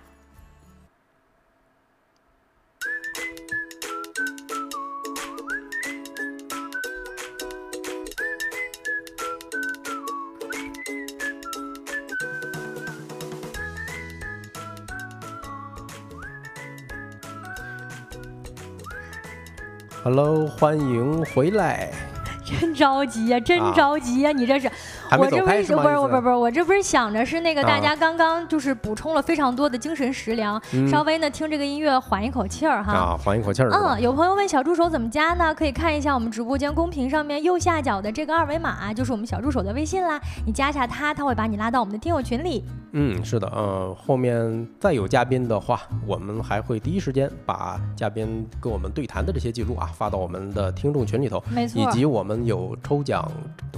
[20.02, 21.92] ？Hello，欢迎回来。
[22.44, 24.30] 真着急呀，真着急呀！
[24.30, 24.70] 你这是，
[25.16, 25.82] 还没我这不走开是吗？
[25.82, 32.92] 不是我不是不是，我这不是想着是那个啊大家刚刚就是补充了非常多的精神食粮，嗯稍微呢听这个音乐缓一口气儿哈。
[32.92, 35.54] 啊，缓一口气儿嗯，有朋友问小助手怎么加呢？
[35.54, 40.20] 可以看一下我们直播间公屏上面右下角的这个二维码，就是我们小助手的微信啦。
[40.46, 42.64] 你加一下他，他会把你拉到我们的听友群里。
[42.92, 53.28] 嗯，是的，呃，后面再有嘉宾的话，我们还会第一时间把嘉宾跟我们对谈的这些记录啊发到我们的听众群里头，没错以及我们有抽奖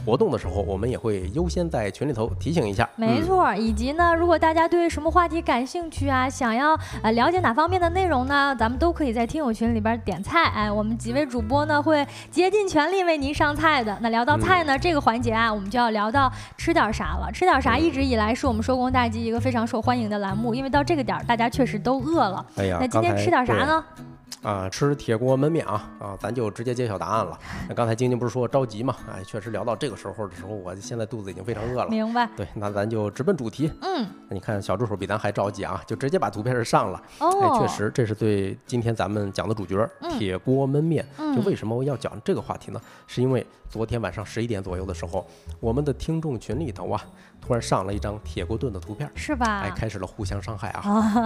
[0.05, 2.89] 活动的时候，我们也会优先在群里头提醒一下。
[2.97, 10.45] 嗯、没错，以及呢，如果大家对什么话题感兴趣啊，想要呃了解哪方面的内容呢，咱们都可以在听友群里边点菜。
[10.55, 13.97] 哎，我们几位主播呢会竭尽全力为您上菜的。
[14.01, 17.31] 那聊到菜呢，这个环节啊，我们就要聊到吃点啥了。
[17.33, 22.45] 吃点啥一直以来是我们收工大吉一个非常受欢迎的栏目，因为到这个点儿大家确实都饿了。
[22.57, 23.85] 哎呀，那今天吃点啥呢？
[24.47, 27.36] 啊，吃铁锅焖面啊啊，咱就直接揭晓答案了。
[27.68, 28.94] 那刚才晶晶不是说着急嘛？
[29.12, 31.88] 哎，确实聊到这个时候的时候，我现在肚子已经非常饿了。
[31.88, 32.28] 明白。
[32.36, 33.68] 对，那咱就直奔主题。
[33.82, 37.03] 嗯，那你看小助手比咱还着急啊，就直接把图片儿上了。
[37.18, 41.05] 哦，哎，确实，这是对今天咱们讲的主角嗯铁锅焖面。
[41.18, 42.80] 嗯就为什么要讲这个话题呢？
[43.09, 45.26] 是因为昨天晚上十一点左右的时候，
[45.59, 47.05] 我们的听众群里头啊，
[47.47, 49.11] 突然上了一张铁锅炖的图片。
[49.14, 49.61] 是吧？
[49.61, 50.80] 哎，开始了互相伤害啊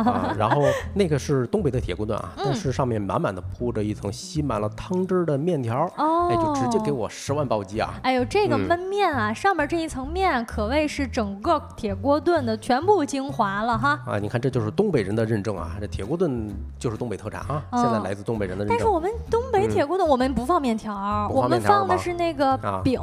[0.04, 0.34] 啊！
[0.38, 0.62] 然后
[0.94, 6.90] 那个是东北的铁锅炖啊，嗯但是上面满满的铺着一层吸满了汤汁儿的面条儿，哦，哎，就直接给。
[6.90, 7.94] 我十万暴击啊！
[8.02, 13.98] 哎呦，这个嗯焖面啊，上面这一层面可谓是整个铁锅炖的全部精华了哈。
[14.04, 18.76] 啊，你看这就是东北人的认证啊，这铁锅炖就是东北特产啊，哦现在来自东北人的认证。
[18.76, 23.00] 但是我们东北铁锅炖，我们不放面条我们放的是那个啊饼，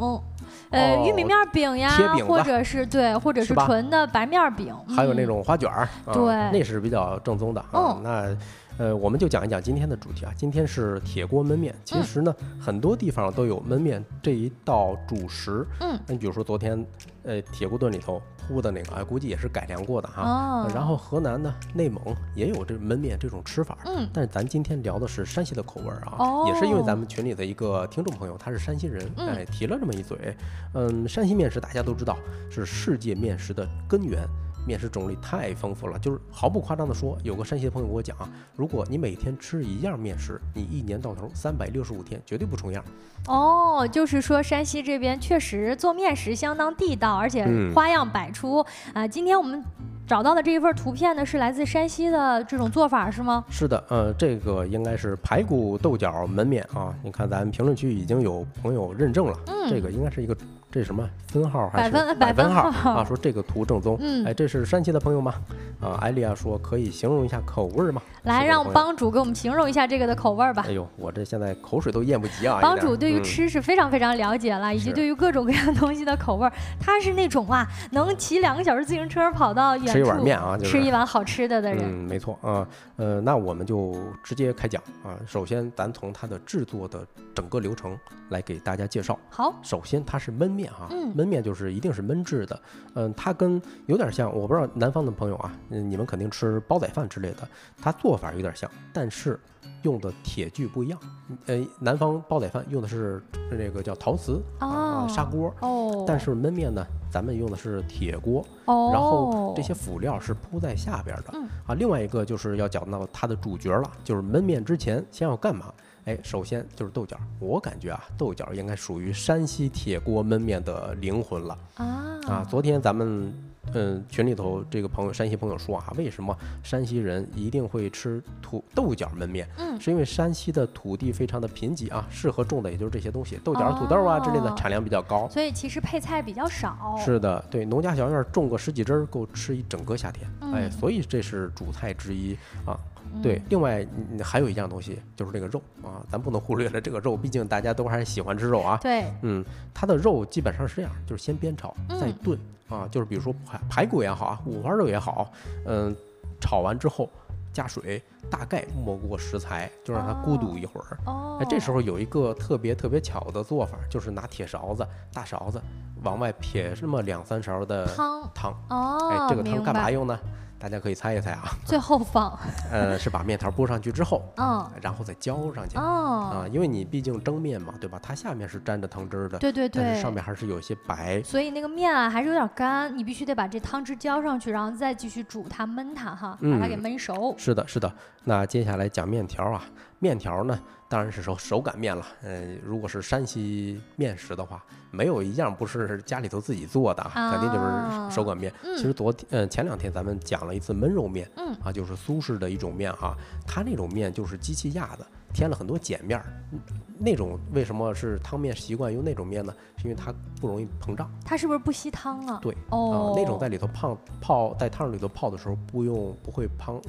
[0.70, 5.28] 呃，哦玉米面饼呀饼，或者是对，或者是纯的白面饼，还有那嗯。
[5.28, 6.24] 种花卷儿，啊对。
[6.52, 8.02] 那是比较正宗的啊嗯。
[8.04, 8.38] 那
[8.78, 10.34] 呃，我们就讲一讲今天的主题啊。
[10.38, 11.74] 今天是铁锅焖面。
[11.74, 15.66] 嗯其实呢，很多地方都有焖面这一道主食。
[15.80, 16.86] 嗯，那你比如说昨天，
[17.24, 20.22] 呃，铁锅炖里头铺的那个，啊，估计也是改良过的哈。
[20.22, 22.00] 哦，然后河南呢，内蒙
[22.36, 23.78] 也有这焖面这种吃法。
[23.86, 30.36] 嗯，但是咱今天聊的是山西的口味啊，哦也是因为咱们群里的一个听众朋友，他是山西人，嗯哎，提了这么一嘴。
[30.74, 32.18] 嗯，山西面食大家都知道
[32.50, 34.28] 是世界面食的根源。
[34.68, 42.84] 面食种类太丰富了，就是毫不夸张的说，有个山西的朋友跟我讲啊，如果你每天吃一样面食，你一年到头三百六十五天绝对不重样。
[43.28, 48.64] 哦，就是说山西这边确实做面食相当地道，而且嗯花样百出
[48.94, 49.64] 啊、今天我们
[50.06, 53.44] 找到的这一份图片呢，是来自山西的这种做法是吗？
[53.50, 56.94] 是的，呃，这个应该是排骨豆角焖面啊。
[57.04, 60.36] 你看咱评论区已经有朋友认证了，嗯这个应该是一个
[60.78, 63.04] 这是什么分号还是百分百百分号号啊？
[63.04, 65.34] 说这个图正宗，嗯哎，这是山西的朋友吗？
[65.82, 68.00] 啊，艾丽亚说可以形容一下口味儿吗？
[68.26, 70.72] 来，让帮主给我们形容一下这个的口味儿吧哎。
[70.74, 72.60] 呦，我这现在口水都咽不及啊！
[72.62, 81.84] 帮主对于嗯吃是非常非常了解了，以及对于各种各样东西的口味儿，他是那种啊，能骑两个小时自行车跑到远处吃一碗面啊，就是吃一碗好吃的的人。
[81.84, 82.68] 嗯，没错啊，
[82.98, 85.18] 呃，那我们就直接开讲啊。
[85.26, 87.04] 首先，咱从它的制作的
[87.34, 87.98] 整个流程
[88.30, 89.18] 来给大家介绍。
[89.32, 92.60] 好，首先，它是焖面哈，嗯焖面就是一定是焖制的，
[92.94, 97.48] 嗯，它跟有点像，我不知道南方的朋友啊，嗯，你们肯定吃煲仔饭之类的，
[97.82, 99.40] 它做法有点像，但是
[99.84, 101.00] 用的铁具不一样。
[101.46, 111.32] 呃，南方煲仔饭用的是那个叫陶瓷啊、哦砂锅，哦，但是焖面呢，咱们用的是铁锅，哦，然后这些辅料是铺在下边的。
[111.34, 115.74] 嗯啊，另外一个就是要讲到它的主角了，就是焖面之前先要干嘛？
[116.08, 122.48] 哎，首先就是豆角，我感觉啊，豆角应该属于山西铁锅焖面的灵魂了啊啊。
[122.50, 123.34] 昨天咱们
[123.74, 126.34] 嗯群里头这个朋友山西朋友说啊，为什么
[126.64, 129.46] 山西人一定会吃土豆角焖面？
[129.58, 135.28] 嗯是因为山西的土地非常的贫瘠啊，适合种的也就是这些东西，豆角、土豆啊之类的哦产量比较高。
[135.28, 136.96] 所以其实配菜比较少。
[137.04, 140.26] 是的，对，农家小院种个十几枝儿，够吃一整个夏天。
[140.40, 142.34] 哎，嗯所以这是主菜之一
[142.66, 142.80] 啊。
[143.18, 148.78] 嗯对，另外嗯还有一样东西就是这个肉啊，咱不能忽略了这个肉，毕竟大家都还是喜欢吃肉啊。
[148.82, 149.44] 对，嗯，
[149.74, 152.40] 它的肉基本上是这样，就是先煸炒再嗯炖
[152.70, 155.32] 啊，就是比如说排排骨也好啊，五花肉也好，
[155.66, 155.96] 嗯，
[156.40, 157.10] 炒完之后
[157.54, 160.98] 加水，大概没过食材，就让它咕嘟一会儿。
[161.06, 165.62] 哦哎，，这时候有一个特别特别巧的做法，就是拿铁勺子、大勺子
[166.04, 168.54] 往外撇这么两三勺的汤汤。
[168.70, 170.20] 哦，哎，这个汤干嘛用呢？
[170.60, 171.44] 大家可以猜一猜啊。
[171.66, 172.38] 最后放，
[172.72, 175.78] 呃，是把面条拨上去之后，嗯，然后再浇上去。
[175.78, 178.00] 哦，啊，因为你毕竟蒸面嘛，对吧？
[178.02, 181.22] 它下面是沾着汤汁儿的，对对对，但是上面还是有些白。
[181.24, 187.36] 所以那个面啊还是有点干，你必须得把这汤汁浇上去，然后再继续煮它焖它哈，把它给嗯焖熟。
[187.38, 187.92] 是的，是的。
[188.24, 189.64] 那接下来讲面条啊，
[190.00, 192.06] 面条呢，当然是手手擀面了。
[192.24, 198.52] 呃，如果是山西面食的话，没有一样不是家里头自己做的，啊，肯定就是手擀面。
[198.76, 206.26] 其实昨天呃前两天咱们讲了一次焖肉面，嗯啊，就是苏式的一种面哈、它那种面就是机器压的，添了很多碱面儿。
[206.52, 206.60] 嗯
[207.00, 209.54] 那种为什么是汤面习惯用那种面呢？
[209.78, 211.08] 是因为它不容易膨胀。
[211.24, 212.40] 它是不是不吸汤啊？
[212.42, 216.82] 对，哦啊，，那种在里头泡泡在汤里头泡的时候，不用不会胖。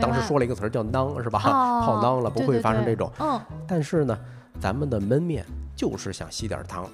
[0.00, 1.38] 当时说了一个词儿叫囊，是吧？
[1.44, 3.12] 哦泡囊了，不会发生这种。
[3.18, 3.38] 嗯，
[3.68, 4.18] 但是呢，
[4.58, 5.44] 咱们的焖面
[5.76, 6.88] 就是想吸点儿汤，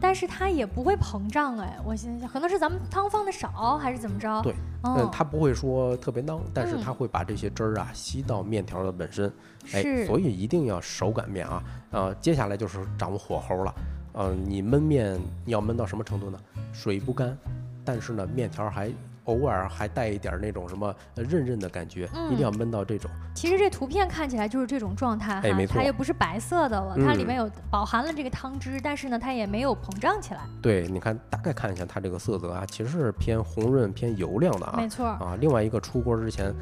[0.00, 4.42] 但是它也不会膨胀哎，我心想可能是咱们汤放的少还是怎么着？
[4.42, 9.32] 对，哦嗯，，它不会说特别囊，但是嗯它会把这些汁儿啊吸到面条的本身。
[9.72, 11.62] 哎，所以一定要手擀面啊。
[11.90, 13.74] 呃，接下来就是掌握火候了。
[14.12, 16.38] 呃，你焖面你要焖到什么程度呢？
[16.72, 17.36] 水不干，
[17.84, 18.90] 但是呢面条还
[19.30, 23.10] 偶尔还带一点儿那种什么呃韧韧的感觉，一定要焖到这种。
[23.34, 30.40] 其实这图片看起来就是这种状态哈，哎没错它也不是白色的了，它里嗯面有饱含了这个汤汁，但是呢，它也没有膨胀起来。
[30.60, 34.74] 对，你看大概看一下它这个色泽啊，其实是偏红润、偏油亮的啊。
[34.76, 36.52] 没错，啊，另外一个出锅之前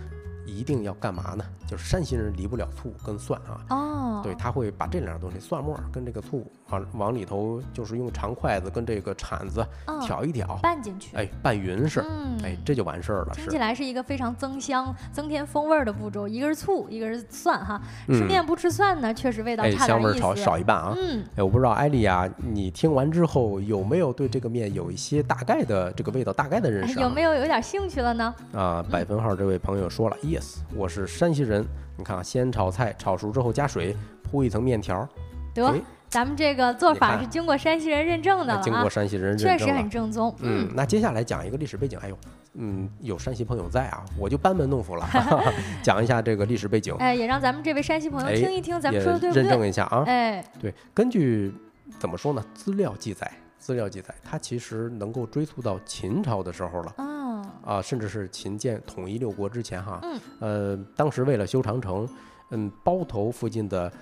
[0.47, 1.45] 一定要干嘛呢？
[1.67, 3.61] 就是山西人离不了醋跟蒜啊。
[3.71, 13.35] 哦，对，他会把这两样东西，蒜末跟这个醋往往里头，就是用长筷子跟这个铲子嗯挑一挑，拌进去，哎，拌匀是，嗯，哎，这就完事儿了。
[13.35, 17.81] 是听起，来是一个非常增香、增添风味儿的步骤，一个是醋，一个是蒜哈。
[18.09, 20.35] 吃嗯面不吃蒜呢，确实味道哎，差点意香味儿少。
[20.35, 20.95] 少一半啊。
[20.97, 27.03] 嗯，哎，我不知道艾丽呀，你听完之后有没有对这个面有一些大概的这个味道大概的认哎识、啊？
[27.03, 28.35] 有没有有点兴趣了呢？
[28.53, 31.67] 啊，百分号这位朋友说了，yes，我是山西人。
[31.97, 35.09] 你看啊，先炒菜，炒熟之后加水，铺一层面条，
[35.53, 40.35] 得哎，咱们这个做法是经过山西人认证的了啊经过，山西人认确实很正宗。
[40.41, 41.99] 嗯，那接下来讲一个历史背景。
[42.01, 42.19] 哎呦，
[42.55, 45.07] 嗯，有山西朋友在啊，我就班门弄斧了，
[45.83, 49.69] 讲一下这个历史背景，哎，也让咱们这位山西朋友哎听一听，咱们说的对不对认证？
[49.69, 50.05] 一下啊。
[50.07, 51.53] 哎，对，根据
[51.99, 52.43] 怎么说呢？
[52.55, 60.01] 资料记载，资料记载，它其实能够追溯到秦朝的时候了哦，啊，甚至是秦建统一六国之前哈。
[60.03, 60.21] 嗯。
[60.41, 62.09] 呃，当时为了修长城，
[62.51, 63.93] 嗯，包头附近的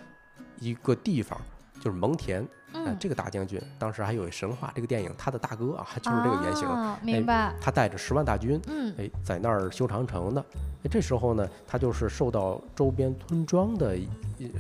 [0.61, 1.39] 一个地方
[1.81, 2.41] 就是蒙恬，
[2.73, 6.67] 呃嗯，这个大将军当时还有神话这个电影，他的大哥啊，就是这个原型。
[6.69, 7.55] 啊明白。
[7.61, 10.45] 他带着十万大军，嗯，哎，在那儿修长城呢。
[10.85, 14.09] 哎，这时候呢，他就是受到周边村庄的一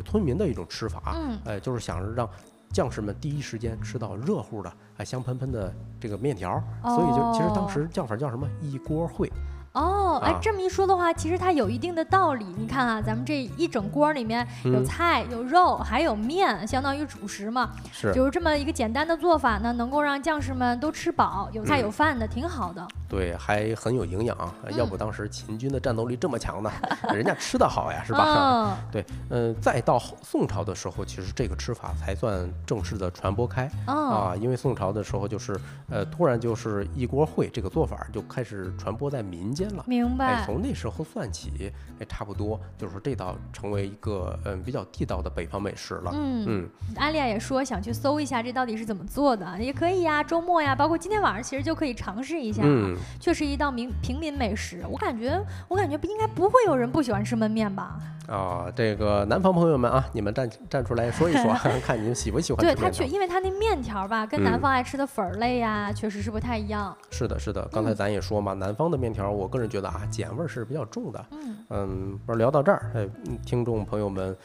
[0.04, 2.28] 村民的一种吃法，嗯，哎，就是想让
[2.72, 9.30] 将士们第一时间吃到热乎的、哎香喷喷的这个面条，所以就其实当时叫法叫什么一锅烩。
[9.77, 12.47] 哦，哎啊，这么一说的话，其实它有一定的道理。
[12.57, 17.70] 你看啊，咱们这一整锅里面有嗯菜、有肉，还有面，相当于主食嘛。
[17.93, 22.87] 是就是这么一个简单的做法呢，能够让将士们都吃饱，有菜嗯有饭的，挺好的。
[23.09, 26.72] 对，还很有营养啊，要嗯不当时秦军的战斗力这么强呢，
[27.12, 28.24] 人家吃的好呀，是吧？
[28.27, 33.70] 嗯， 对，嗯、再到宋朝的时候，其实这个吃法才算正式的传播开。
[33.87, 35.61] 哦，啊，因为宋朝的时候就是，
[35.91, 40.42] 呃，突然就是一锅烩这个做法就开始传播在民间明白。
[40.44, 46.10] 从那时候算起，哎，差不多就是说这道成为一个嗯比较地道的北方美食了。
[46.14, 50.22] 嗯，嗯，阿丽亚也说想去搜一下这到底是怎么做的，也可以呀。
[50.22, 52.62] 周末呀，包括今天晚上，其实就可以尝试一下。
[52.64, 57.96] 嗯，确实一道民平民美食，我感觉我感觉不应该不会有人不喜欢吃焖面吧？
[58.26, 61.52] 啊，这个南方朋友们啊，你们站站出来说一说，
[61.84, 63.06] 看你们喜不喜欢对他确。
[63.06, 66.96] 因为他那面条吧，跟南嗯方爱吃的粉儿类呀，确实是不太一样。
[67.08, 71.26] 是的，是的，刚才嗯咱也说嘛，南方的面条，我个人觉得啊，碱味儿是比较重的。
[71.32, 73.09] 嗯，嗯，不是聊到这儿，
[73.44, 74.36] 听众朋友们。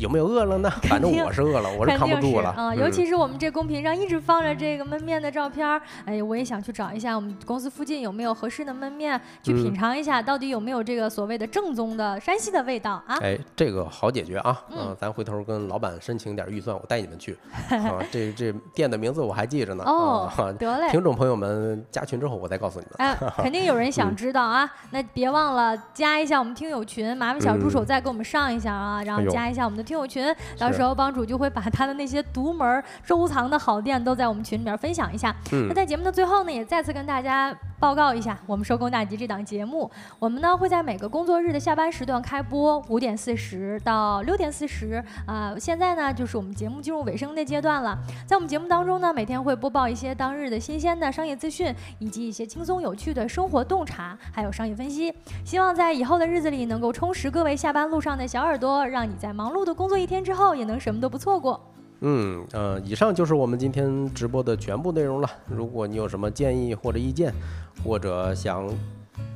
[0.00, 0.70] 呃有没有饿了呢？
[0.88, 2.50] 反正我是饿了，我是扛不住了。
[2.50, 13.18] 啊、尤其是我们这公屏上一直放着这个焖面的照片儿，哎，我也想去找一下我们公司附近有没有合适的焖面，去品嗯尝一下，到底有没有这个所谓的正宗的山西的味道啊？
[13.20, 14.62] 哎，这个好解决啊！
[14.70, 17.36] 嗯嗯、咱回头跟老板申请点预算，我带你们去。
[17.70, 19.84] 啊，这这店的名字我还记着呢。
[19.86, 20.90] 哦，啊，得嘞。
[20.90, 22.94] 听众朋友们加群之后，我再告诉你们。
[22.98, 24.70] 哎， 肯定有人想嗯知道啊！
[24.90, 30.24] 那别忘了加一下我们听友群，麻烦小助手嗯再给我们上一下啊，然后加一下我们的听友群，
[30.56, 35.34] 到时候帮主就会把他的那些独门收藏的好店都在我们群里面分享一下。
[35.50, 45.02] 那嗯，在节目的最后呢，也再次跟大家报告一下，我们收工大吉这档节目，我们呢会在每个工作日的下班时段开播，五点四十到六点四十。
[45.26, 47.98] 啊，现在呢就是我们节目进入尾声的阶段了。
[48.26, 55.10] 在我们节目当中呢，每天会播报一些当日的新鲜的商业资讯，以及一些轻松有趣的生活洞察，还有商业分析。
[55.42, 61.58] 希望在以后的日子里能够充实各位下班路上的小耳朵，让你在忙碌的工作一天之后也能什么都不错过。
[62.00, 65.28] 嗯呃，以上就是我们今天直播的全部内容了。
[65.46, 67.32] 如果你有什么建议或者意见，
[67.84, 68.68] 或者想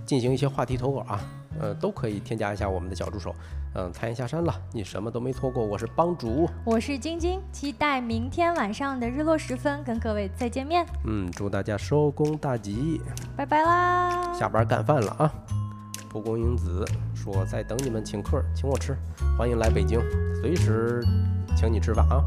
[0.07, 1.21] 进行一些话题投稿啊，
[1.61, 3.35] 呃，都可以添加一下我们的小助手。
[3.77, 5.65] 嗯，太阳下山了，你什么都没错过。
[5.65, 10.87] 我是帮主，我是晶晶，期待明天晚上的日落时分跟各位再见面。
[11.07, 13.01] 嗯，祝大家收工大吉，
[13.37, 14.33] 拜拜啦！
[14.33, 15.33] 下班干饭了啊！
[16.09, 18.97] 蒲公英子说在等你们请客，请我吃，
[19.37, 20.01] 欢迎来北京，
[20.41, 21.05] 随时
[21.55, 22.25] 请你吃饭啊！